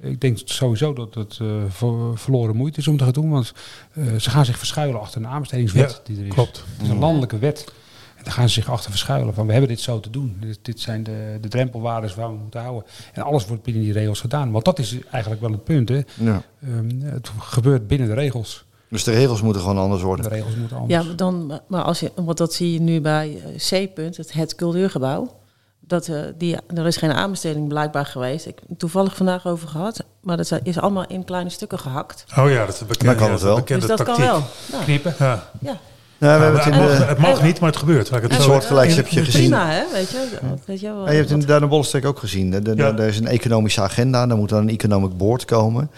Ik 0.00 0.20
denk 0.20 0.38
sowieso 0.44 0.92
dat 0.92 1.14
het 1.14 1.38
eh, 1.40 1.46
ver- 1.68 2.18
verloren 2.18 2.56
moeite 2.56 2.78
is 2.78 2.88
om 2.88 2.96
te 2.96 3.04
gaan 3.04 3.12
doen. 3.12 3.30
Want 3.30 3.52
eh, 3.92 4.04
ze 4.18 4.30
gaan 4.30 4.44
zich 4.44 4.58
verschuilen 4.58 5.00
achter 5.00 5.20
een 5.20 5.28
aanbestedingswet 5.28 5.90
Ja, 5.90 5.98
die 6.04 6.18
er 6.18 6.26
is. 6.26 6.32
klopt. 6.34 6.64
Het 6.72 6.82
is 6.82 6.88
een 6.88 6.98
landelijke 6.98 7.38
wet. 7.38 7.72
En 8.22 8.28
daar 8.28 8.36
gaan 8.36 8.48
ze 8.48 8.54
zich 8.60 8.70
achter 8.70 8.90
verschuilen. 8.90 9.34
Van 9.34 9.46
we 9.46 9.52
hebben 9.52 9.70
dit 9.70 9.80
zo 9.80 10.00
te 10.00 10.10
doen. 10.10 10.36
Dit, 10.40 10.58
dit 10.62 10.80
zijn 10.80 11.02
de, 11.02 11.38
de 11.40 11.48
drempelwaardes 11.48 12.14
waar 12.14 12.28
we 12.28 12.36
moeten 12.36 12.60
houden. 12.60 12.84
En 13.12 13.22
alles 13.22 13.46
wordt 13.46 13.62
binnen 13.62 13.82
die 13.82 13.92
regels 13.92 14.20
gedaan. 14.20 14.50
Want 14.50 14.64
dat 14.64 14.78
is 14.78 14.96
eigenlijk 15.10 15.42
wel 15.42 15.50
het 15.50 15.64
punt. 15.64 15.88
Hè. 15.88 16.00
Ja. 16.14 16.42
Ehm, 16.62 17.00
het 17.00 17.30
gebeurt 17.38 17.86
binnen 17.86 18.08
de 18.08 18.14
regels. 18.14 18.64
Dus 18.88 19.04
de 19.04 19.10
regels 19.12 19.42
moeten 19.42 19.62
gewoon 19.62 19.78
anders 19.78 20.00
De 20.00 20.06
worden. 20.06 20.28
regels 20.28 20.56
moeten 20.56 20.76
anders. 20.76 21.04
Ja, 21.06 21.14
dan, 21.14 21.60
maar 21.66 21.82
als 21.82 22.00
je, 22.00 22.12
want 22.14 22.38
dat 22.38 22.54
zie 22.54 22.72
je 22.72 22.80
nu 22.80 23.00
bij 23.00 23.40
eh, 23.70 23.84
C-punt, 23.86 24.16
het, 24.16 24.32
het 24.32 24.54
cultuurgebouw. 24.54 25.40
Dat, 25.80 26.08
eh, 26.08 26.20
die, 26.38 26.56
er 26.74 26.86
is 26.86 26.96
geen 26.96 27.12
aanbesteding 27.12 27.68
blijkbaar 27.68 28.06
geweest. 28.06 28.46
Ik 28.46 28.58
heb 28.60 28.68
het 28.68 28.78
toevallig 28.78 29.16
vandaag 29.16 29.46
over 29.46 29.68
gehad. 29.68 30.04
Maar 30.20 30.36
dat 30.36 30.60
is 30.62 30.78
allemaal 30.78 31.06
in 31.06 31.24
kleine 31.24 31.50
stukken 31.50 31.78
gehakt. 31.78 32.24
Oh 32.38 32.50
ja, 32.50 32.64
dat 32.66 32.74
is 32.74 32.80
een 32.80 32.86
bekende, 32.86 33.14
Dan 33.14 33.16
kan 33.16 33.26
ja, 33.26 33.32
het 33.32 33.40
dat 33.40 33.40
is 33.40 33.42
een 33.42 33.46
wel. 33.48 33.56
bekende 33.56 33.86
dus 33.86 33.96
dat 33.96 34.06
tactiek. 34.06 34.24
kan 34.26 34.34
wel. 34.34 34.42
Nou, 34.72 34.84
Knippen. 34.84 35.14
Ja. 35.18 35.50
ja. 35.60 35.80
Nou, 36.22 36.52
we 36.52 36.58
het 36.60 36.74
mag, 36.74 36.98
de, 36.98 37.04
het 37.04 37.18
mag 37.18 37.42
niet, 37.42 37.60
maar 37.60 37.70
het 37.70 37.78
gebeurt. 37.78 38.10
Het 38.10 38.32
een 38.32 38.40
soortgelijks 38.42 38.94
heb 38.96 39.06
je 39.06 39.24
gezien. 39.24 39.40
Prima, 39.50 39.70
hè? 39.70 39.82
Weet 39.92 40.10
je, 40.10 40.28
weet 40.66 40.80
je 40.80 40.86
wel. 40.86 41.04
Ja, 41.04 41.10
je 41.10 41.16
hebt 41.16 41.28
het 41.28 41.30
in 41.30 41.40
de 41.40 41.46
Duin 41.46 41.68
Bollenstreek 41.68 42.04
ook 42.04 42.18
gezien. 42.18 42.50
De, 42.50 42.62
de- 42.62 42.74
de- 42.74 42.82
Ja. 42.82 42.92
Er 42.96 43.08
is 43.08 43.18
een 43.18 43.26
economische 43.26 43.80
agenda, 43.80 44.26
daar 44.26 44.36
moet 44.36 44.48
dan 44.48 44.62
een 44.62 44.68
economic 44.68 45.16
board 45.16 45.44
komen. 45.44 45.90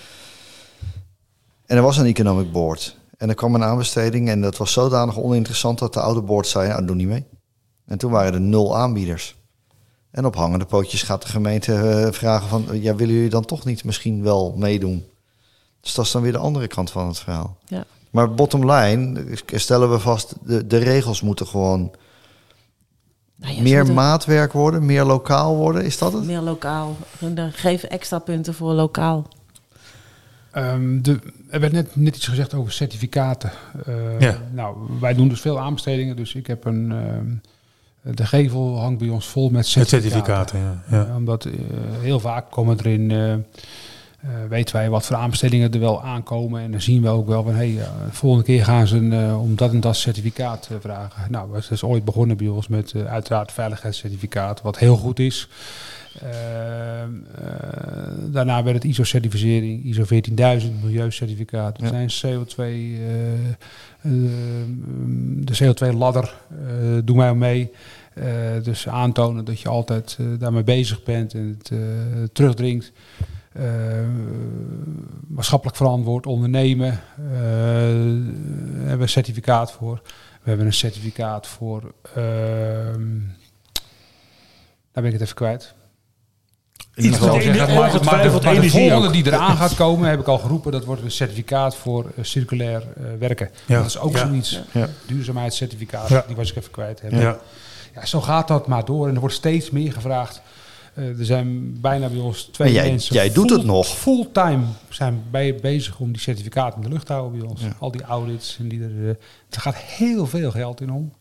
En 1.67 1.77
er 1.77 1.83
was 1.83 1.97
een 1.97 2.07
economic 2.07 2.53
board. 2.53 2.97
En 3.19 3.29
er 3.29 3.35
kwam 3.35 3.55
een 3.55 3.65
aanbesteding 3.65 4.29
en 4.29 4.41
dat 4.41 4.57
was 4.57 4.73
zodanig 4.73 5.19
oninteressant 5.19 5.79
dat 5.79 5.93
de 5.93 6.01
oude 6.01 6.21
board 6.21 6.47
zei, 6.47 6.69
nou, 6.69 6.85
doe 6.85 6.97
niet 6.97 7.09
mee. 7.09 7.25
En 7.87 7.99
toen 7.99 8.11
waren 8.11 8.35
er 8.35 8.41
nul 8.41 8.77
aanbieders. 8.77 9.37
En 10.11 10.25
op 10.27 10.37
hangende 10.37 10.65
pootjes 10.65 11.03
gaat 11.03 11.23
de 11.23 11.29
gemeente 11.29 11.75
eh, 11.75 12.13
vragen 12.13 12.49
van, 12.49 12.67
ja, 12.73 12.95
willen 12.95 13.15
jullie 13.15 13.31
dan 13.31 13.45
toch 13.45 13.65
niet 13.65 13.85
misschien 13.85 14.23
wel 14.23 14.55
meedoen? 14.57 15.05
Dus 15.81 15.95
dat 15.95 16.05
is 16.05 16.11
dan 16.11 16.23
weer 16.23 16.33
de 16.33 16.39
andere 16.39 16.67
kant 16.67 16.91
van 16.91 17.07
het 17.07 17.19
verhaal. 17.19 17.57
Ja. 17.67 17.85
Maar 18.15 18.35
bottom 18.35 18.71
line, 18.71 19.21
eh, 19.47 19.59
stellen 19.59 19.91
we 19.91 19.99
vast, 19.99 20.35
de, 20.47 20.67
de 20.67 20.77
regels 20.77 21.21
moeten 21.21 21.47
gewoon 21.47 21.91
Nou 23.37 23.55
ja, 23.55 23.63
meer 23.63 23.77
moeten 23.77 23.95
maatwerk 23.95 24.53
worden, 24.53 24.87
meer 24.87 25.05
lokaal 25.05 25.57
worden, 25.57 25.85
is 25.85 25.99
dat 25.99 26.13
het? 26.13 26.25
Meer 26.25 26.41
lokaal. 26.41 26.97
Geef 27.53 27.83
extra 27.83 28.19
punten 28.19 28.55
voor 28.55 28.73
lokaal. 28.73 29.29
Ehm, 30.51 31.01
de, 31.03 31.19
er 31.51 31.61
werd 31.61 31.73
net, 31.73 31.97
net 31.97 32.17
iets 32.17 32.27
gezegd 32.29 32.55
over 32.55 32.73
certificaten. 32.73 33.51
Eh, 33.87 34.21
Ja. 34.21 34.39
Nou, 34.53 34.77
wij 35.01 35.15
doen 35.15 35.29
dus 35.29 35.41
veel 35.41 35.61
aanbestedingen. 35.61 36.17
Dus 36.17 36.35
ik 36.35 36.47
heb 36.47 36.65
een... 36.65 36.93
ehm, 36.93 38.15
de 38.15 38.27
gevel 38.27 38.81
hangt 38.81 38.99
bij 38.99 39.09
ons 39.09 39.27
vol 39.27 39.45
met 39.45 39.53
Met 39.53 39.67
certificaten. 39.89 40.59
ja. 40.59 40.83
ja. 40.91 41.17
Omdat 41.17 41.45
eh, 41.45 41.53
heel 42.01 42.21
vaak 42.21 42.51
komen 42.51 42.79
er 42.79 42.87
eh, 44.25 44.31
weten 44.49 44.77
wij 44.77 44.91
wat 44.91 45.07
voor 45.07 45.17
aanbestedingen 45.17 45.73
er 45.73 45.81
wel 45.81 46.03
aankomen. 46.03 46.61
En 46.61 46.71
dan 46.71 46.81
zien 46.81 47.03
we 47.03 47.09
ook 47.09 47.27
wel 47.27 47.43
van... 47.43 47.55
Hey, 47.55 47.79
eh, 47.79 47.85
de 48.05 48.13
volgende 48.13 48.45
keer 48.45 48.65
gaan 48.65 48.87
ze 48.87 48.97
een, 48.97 49.13
eh, 49.13 49.43
om 49.43 49.57
dat 49.57 49.73
en 49.73 49.81
dat 49.81 49.97
certificaat 49.97 50.71
vragen. 50.81 51.33
Nou, 51.33 51.53
dat 51.53 51.71
is 51.71 51.83
ooit 51.83 52.05
begonnen 52.05 52.37
bij 52.37 52.49
ons 52.49 52.69
met 52.69 52.95
uiteraard 53.07 53.53
veiligheidscertificaat. 53.53 54.63
Wat 54.63 54.79
heel 54.79 54.97
goed 54.97 55.19
is. 55.19 55.49
Ehm, 56.23 57.11
eh, 57.35 58.31
daarna 58.31 58.63
werd 58.63 58.77
het 58.77 58.85
ISO-certificering, 58.85 59.85
ISO 59.85 60.05
14000, 60.05 60.83
milieucertificaat. 60.83 61.81
We 61.81 61.87
zijn 61.87 62.09
CO2, 62.09 62.65
eh, 62.65 63.35
eh, 63.45 64.13
de 65.37 65.55
CO2-ladder, 65.55 66.35
eh 66.51 66.99
doen 67.05 67.17
wij 67.17 67.35
mee. 67.35 67.71
Dus 68.63 68.89
aantonen 68.89 69.45
dat 69.45 69.61
je 69.61 69.69
altijd 69.69 70.19
daarmee 70.39 70.63
bezig 70.63 71.03
bent 71.03 71.35
en 71.35 71.59
het 71.59 71.73
terugdringt. 72.33 72.93
Eh, 73.55 73.65
maatschappelijk 75.29 75.77
verantwoord 75.77 76.27
ondernemen. 76.27 76.91
eh, 76.93 77.33
hebben 77.33 78.97
we 78.97 79.03
een 79.03 79.09
certificaat 79.09 79.73
voor. 79.73 80.01
We 80.43 80.49
hebben 80.49 80.67
een 80.67 80.73
certificaat 80.73 81.47
voor. 81.47 81.95
ehm, 82.15 83.19
daar 84.93 85.03
ben 85.03 85.05
ik 85.05 85.13
het 85.13 85.21
even 85.21 85.35
kwijt. 85.35 85.75
Iets 86.95 87.19
maar, 87.19 87.31
de, 87.41 88.01
maar 88.05 88.23
de 88.61 88.71
volgende 88.71 89.07
ook. 89.07 89.13
die 89.13 89.27
eraan 89.27 89.57
gaat 89.57 89.75
komen, 89.75 90.09
heb 90.09 90.21
ik 90.21 90.27
al 90.27 90.39
geroepen, 90.39 90.73
dat 90.73 90.85
wordt 90.85 91.03
een 91.03 91.11
certificaat 91.11 91.77
voor 91.77 92.13
eh, 92.17 92.25
circulair 92.25 92.83
eh, 92.97 93.05
werken. 93.19 93.51
Ja. 93.67 93.77
Dat 93.77 93.87
is 93.87 93.99
ook 93.99 94.13
Ja. 94.17 94.27
zoiets. 94.27 94.61
Ja. 94.73 94.89
Duurzaamheidscertificaat, 95.07 96.09
Ja. 96.09 96.25
die 96.27 96.37
was 96.37 96.51
ik 96.51 96.57
even 96.57 96.71
kwijt. 96.71 97.03
Ja. 97.11 97.39
Ja, 97.95 98.07
zo 98.07 98.21
gaat 98.21 98.49
dat 98.49 98.67
maar 98.67 98.85
door 98.85 99.09
en 99.09 99.15
er 99.15 99.21
wordt 99.21 99.35
steeds 99.35 99.71
meer 99.71 99.93
gevraagd. 99.93 100.43
Eh, 100.95 101.19
er 101.19 101.25
zijn 101.25 101.81
bijna 101.81 102.09
bij 102.09 102.19
ons 102.21 102.43
twee 102.43 102.73
jij- 102.73 102.89
mensen. 102.89 103.15
jij 103.15 103.33
doet 103.33 103.51
het 103.51 103.65
nog. 103.65 103.87
Fulltime 103.87 104.65
zijn 104.89 105.23
bij 105.31 105.55
bezig 105.55 105.99
om 105.99 106.13
die 106.13 106.21
certificaten 106.21 106.77
in 106.83 106.89
de 106.89 106.93
lucht 106.93 107.07
te 107.07 107.13
houden 107.13 107.39
bij 107.41 107.49
ons. 107.49 107.61
Ja. 107.61 107.77
Al 107.79 107.91
die 107.91 108.03
audits 108.03 108.57
en 108.61 108.69
die 108.69 108.83
er. 108.83 108.91
eh, 109.03 109.09
er 109.51 109.61
gaat 109.61 109.77
heel 109.77 110.27
veel 110.27 110.51
geld 110.51 110.81
in 110.81 110.91
om. 110.93 111.13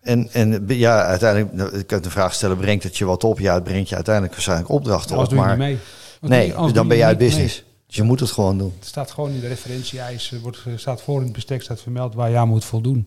En, 0.00 0.28
en 0.32 0.64
ja, 0.68 1.04
uiteindelijk, 1.04 1.52
nou, 1.52 1.78
ik 1.78 1.86
kan 1.86 2.02
de 2.02 2.10
vraag 2.10 2.34
stellen, 2.34 2.56
brengt 2.56 2.82
het 2.84 2.96
je 2.96 3.04
wat 3.04 3.24
op? 3.24 3.38
Ja, 3.38 3.54
het 3.54 3.64
brengt 3.64 3.88
je 3.88 3.94
uiteindelijk 3.94 4.34
waarschijnlijk 4.34 4.68
opdrachten 4.70 5.16
op. 5.18 5.24
doe 5.28 5.38
je 5.38 5.44
Maar 5.44 5.56
niet 5.56 5.66
mee. 5.66 5.78
Doe 6.20 6.30
nee, 6.30 6.46
je- 6.46 6.72
dan 6.72 6.88
ben 6.88 6.96
je 6.96 7.04
uit 7.04 7.18
business. 7.18 7.64
Dus 7.86 7.96
je 7.96 8.02
moet 8.02 8.20
het 8.20 8.30
gewoon 8.30 8.58
doen. 8.58 8.72
Het 8.78 8.88
staat 8.88 9.10
gewoon 9.10 9.30
in 9.30 9.40
de 9.40 9.48
referentie-eisen. 9.48 10.40
Wordt, 10.40 10.58
eh, 10.66 10.72
staat 10.76 11.02
voor 11.02 11.16
in 11.18 11.24
het 11.24 11.32
bestek 11.32 11.62
staat 11.62 11.80
vermeld 11.80 12.14
waar 12.14 12.30
je 12.30 12.36
aan 12.36 12.48
moet 12.48 12.64
voldoen. 12.64 13.06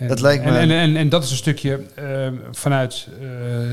En, 0.00 0.08
Het 0.08 0.20
lijkt 0.20 0.44
me- 0.44 0.50
en, 0.50 0.70
en, 0.70 0.70
en, 0.70 0.96
en 0.96 1.08
dat 1.08 1.24
is 1.24 1.30
een 1.30 1.36
stukje 1.36 1.80
eh, 1.94 2.04
vanuit 2.50 3.08
eh, 3.20 3.26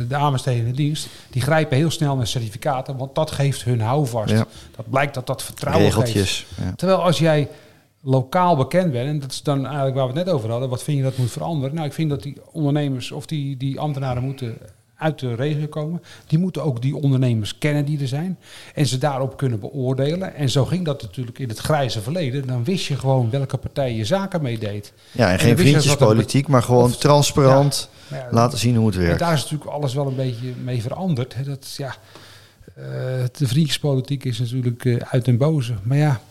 de 0.08 0.16
aanbestedende 0.16 0.72
dienst. 0.72 1.08
Die 1.30 1.42
grijpen 1.42 1.78
heel 1.78 1.92
snel 1.92 2.16
naar 2.16 2.28
certificaten, 2.28 2.98
want 2.98 3.16
dat 3.16 3.32
geeft 3.32 3.64
hun 3.64 3.82
houvast. 3.82 4.32
Ja. 4.32 4.46
Dat 4.76 4.90
blijkt 4.90 5.14
dat 5.14 5.28
dat 5.28 5.44
vertrouwen 5.44 5.92
geeft. 5.92 5.96
Regeltjes. 5.98 6.46
Ja. 6.62 6.74
Terwijl 6.76 7.04
als 7.04 7.20
jij 7.20 7.48
lokaal 8.02 8.56
bekend 8.56 8.92
bent, 8.92 9.08
en 9.10 9.20
dat 9.20 9.32
is 9.32 9.44
dan 9.44 9.66
eigenlijk 9.66 9.96
waar 9.96 10.08
we 10.08 10.14
het 10.14 10.26
net 10.26 10.34
over 10.34 10.50
hadden, 10.50 10.70
wat 10.70 10.84
vind 10.84 10.98
je 10.98 11.04
dat 11.04 11.18
moet 11.18 11.32
veranderen? 11.32 11.76
Nou, 11.76 11.88
ik 11.88 11.94
vind 11.94 12.10
dat 12.10 12.24
die 12.24 12.38
ondernemers 12.52 13.12
of 13.12 13.26
die, 13.26 13.58
die 13.58 13.80
ambtenaren 13.80 14.24
moeten 14.24 14.58
uit 14.98 15.20
de 15.20 15.36
regio 15.36 15.68
komen. 15.68 16.02
Die 16.28 16.40
moeten 16.40 16.64
ook 16.64 16.82
die 16.82 16.96
ondernemers 16.96 17.58
kennen 17.58 17.86
die 17.86 18.00
er 18.02 18.08
zijn. 18.08 18.38
En 18.74 18.86
ze 18.86 18.98
daarop 18.98 19.38
kunnen 19.38 19.60
beoordelen. 19.60 20.36
En 20.36 20.50
zo 20.50 20.66
ging 20.66 20.86
dat 20.86 21.02
natuurlijk 21.02 21.40
in 21.40 21.50
het 21.50 21.58
grijze 21.58 22.02
verleden. 22.02 22.48
Dan 22.48 22.64
wist 22.64 22.86
je 22.86 22.96
gewoon 22.98 23.30
welke 23.30 23.58
partij 23.58 23.94
je 23.96 24.06
zaken 24.06 24.42
meedeed. 24.42 24.94
Ja, 25.12 25.32
en 25.32 25.40
geen 25.40 25.58
vriendjespolitiek, 25.58 26.48
maar 26.48 26.64
gewoon 26.64 26.84
of- 26.84 26.98
transparant 26.98 27.90
ja, 28.10 28.28
laten 28.32 28.58
zien 28.58 28.76
hoe 28.76 28.88
het 28.88 28.96
en 28.96 29.02
werkt. 29.02 29.20
daar 29.20 29.34
is 29.34 29.42
natuurlijk 29.42 29.70
alles 29.72 29.94
wel 29.94 30.08
een 30.08 30.16
beetje 30.16 30.54
mee 30.64 30.82
veranderd. 30.82 31.36
Hè. 31.36 31.44
Dat, 31.44 31.74
ja, 31.78 31.96
eh, 32.76 32.84
de 33.38 33.48
vriendjespolitiek 33.48 34.24
is 34.24 34.40
natuurlijk 34.40 34.86
eh, 34.86 34.96
uit 35.10 35.26
den 35.26 35.38
boze. 35.38 35.74
Maar 35.84 35.98
ja, 35.98 36.22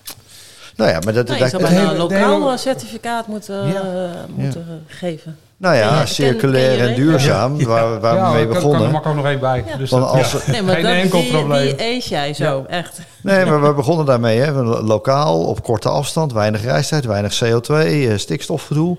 Nou 0.76 0.90
ja, 0.90 0.98
maar 1.04 1.12
dat, 1.12 1.26
Nou, 1.26 1.38
dat- 1.38 1.50
zou 1.50 1.62
bijna 1.62 1.90
een 1.90 1.96
lokaal 1.96 2.58
certificaat 2.58 3.26
moeten, 3.26 3.66
Ja. 3.66 3.80
eh, 3.80 4.10
moeten 4.34 4.84
geven. 4.86 5.36
nou 5.56 5.76
ja, 5.76 6.06
circulair 6.06 6.88
en 6.88 6.94
duurzaam, 6.94 7.64
waar, 7.64 8.00
waar 8.00 8.14
ja, 8.16 8.28
we 8.30 8.34
mee 8.36 8.44
kan- 8.46 8.54
kan 8.54 8.62
er 8.62 8.68
begonnen. 8.68 8.90
makkelijk 8.90 9.18
nog 9.20 9.26
één 9.30 9.40
bij. 9.40 9.64
Ja. 9.66 9.76
Dus 9.76 9.90
Want 9.90 10.04
als 10.04 10.46
Nee, 10.46 10.62
maar 10.62 10.74
geen 10.74 10.82
dat, 10.82 10.92
enkel 10.92 11.20
die, 11.20 11.30
probleem. 11.30 11.76
die 11.76 11.86
eet 11.86 12.04
jij 12.06 12.34
zo, 12.34 12.64
echt. 12.68 12.98
Nee, 13.22 13.44
maar 13.44 13.62
we 13.62 13.72
begonnen 13.74 14.06
daarmee. 14.06 14.38
Hè. 14.38 14.52
Lokaal, 14.62 15.44
op 15.44 15.62
korte 15.62 15.88
afstand, 15.88 16.32
weinig 16.32 16.62
reistijd, 16.62 17.04
weinig 17.04 17.32
CO2, 17.44 18.08
eh, 18.08 18.16
stikstofgedoe. 18.16 18.96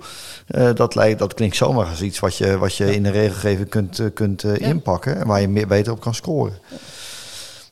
Eh, 0.48 0.70
dat, 0.74 0.96
lijkt, 0.96 1.20
dat 1.20 1.34
klinkt 1.34 1.56
zomaar 1.56 1.86
als 1.86 2.02
iets 2.02 2.20
wat 2.20 2.38
je, 2.38 2.58
wat 2.58 2.76
je 2.76 2.96
in 2.96 3.04
de 3.04 3.12
regelgeving 3.12 3.70
kunt, 3.70 4.02
kunt 4.14 4.42
Ja. 4.42 4.54
inpakken. 4.54 5.20
En 5.20 5.28
waar 5.28 5.42
je 5.42 5.48
meer, 5.48 5.68
beter 5.68 5.92
op 5.92 6.00
kan 6.00 6.14
scoren. 6.16 6.54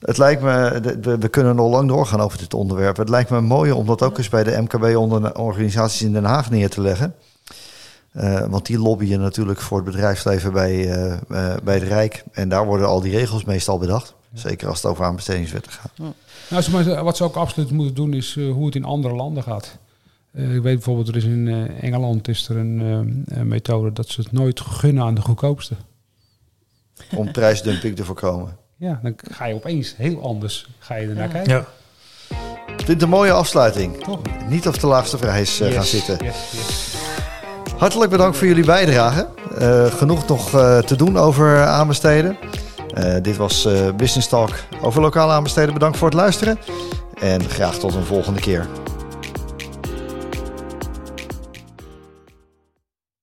Het 0.06 0.18
lijkt 0.18 0.42
me, 0.42 0.80
we, 1.20 1.28
kunnen 1.28 1.56
nog 1.56 1.72
lang 1.72 1.88
doorgaan 1.88 2.22
over 2.22 2.38
dit 2.38 2.54
onderwerp. 2.54 2.98
Het 2.98 3.10
lijkt 3.10 3.30
me 3.30 3.42
mooi 3.42 3.72
om 3.72 3.86
dat 3.86 4.02
ook 4.02 4.18
eens 4.18 4.30
bij 4.30 4.44
de 4.44 4.62
MKB-organisaties 4.62 6.02
in 6.02 6.14
Den 6.14 6.24
Haag 6.24 6.50
neer 6.50 6.70
te 6.70 6.82
leggen. 6.82 7.16
Eh, 8.12 8.46
want 8.46 8.66
die 8.66 8.80
lobbyen 8.80 9.20
natuurlijk 9.20 9.62
voor 9.62 9.78
het 9.78 9.86
bedrijfsleven 9.86 10.54
bij, 10.54 10.92
eh, 10.92 11.14
eh, 11.14 11.58
bij 11.64 11.74
het 11.74 11.84
Rijk. 11.84 12.24
En 12.32 12.50
daar 12.50 12.66
worden 12.66 12.88
al 12.88 13.02
die 13.02 13.12
regels 13.12 13.44
meestal 13.44 13.78
bedacht. 13.78 14.14
Zeker 14.34 14.68
als 14.68 14.82
het 14.82 14.92
over 14.92 15.06
aanbestedingswetten 15.06 15.72
gaat. 15.72 15.92
Nou, 16.50 17.04
wat 17.04 17.18
ze 17.18 17.24
ook 17.24 17.36
absoluut 17.36 17.72
moeten 17.72 17.96
doen 17.96 18.14
is 18.14 18.36
hoe 18.36 18.66
het 18.66 18.76
in 18.76 18.84
andere 18.84 19.16
landen 19.16 19.44
gaat. 19.44 19.78
Ik 20.34 20.62
weet 20.62 20.62
bijvoorbeeld, 20.62 21.08
er 21.08 21.16
is 21.16 21.24
in 21.24 21.70
Engeland 21.82 22.28
is 22.28 22.50
er 22.50 22.58
een, 22.58 22.80
een 23.26 23.48
methode 23.48 23.94
dat 23.94 24.08
ze 24.08 24.22
het 24.22 24.32
nooit 24.32 24.62
gunnen 24.62 25.04
aan 25.04 25.16
de 25.16 25.22
goedkoopste. 25.22 25.76
Om 27.16 27.32
prijsdumping 27.32 27.96
te 27.96 28.06
voorkomen. 28.06 28.58
Ja, 28.78 29.00
dan 29.04 29.16
ga 29.32 29.46
je 29.46 29.54
opeens 29.54 29.94
heel 29.98 30.22
anders 30.24 30.70
ga 30.80 30.96
je 30.96 31.08
ernaar 31.08 31.28
Ja. 31.28 31.32
kijken. 31.32 31.54
Ja. 31.54 31.66
Ik 32.68 32.76
vind 32.76 32.88
het 32.88 33.02
een 33.02 33.10
mooie 33.10 33.32
afsluiting. 33.32 34.04
Toch? 34.04 34.20
Niet 34.50 34.68
op 34.68 34.80
de 34.80 34.88
laagste 34.88 35.18
prijs 35.18 35.60
eh, 35.60 35.74
gaan 35.74 35.84
zitten. 35.84 36.18
yes, 36.24 36.36
yes. 36.52 36.94
Hartelijk 37.78 38.12
bedankt 38.12 38.38
voor 38.38 38.48
jullie 38.48 38.66
bijdrage. 38.66 39.28
Eh, 39.60 39.86
genoeg 39.86 40.28
nog 40.28 40.54
eh, 40.54 40.78
te 40.78 40.96
doen 40.96 41.18
over 41.18 41.66
aanbesteden. 41.66 42.38
Eh, 42.94 43.16
dit 43.22 43.36
was 43.38 43.66
eh, 43.66 43.92
Business 43.96 44.28
Talk 44.28 44.52
over 44.82 45.02
lokaal 45.02 45.32
aanbesteden. 45.32 45.74
Bedankt 45.74 45.98
voor 45.98 46.08
het 46.08 46.18
luisteren. 46.18 46.58
En 47.20 47.50
graag 47.50 47.76
tot 47.78 47.96
een 47.96 48.06
volgende 48.06 48.40
keer. 48.40 48.68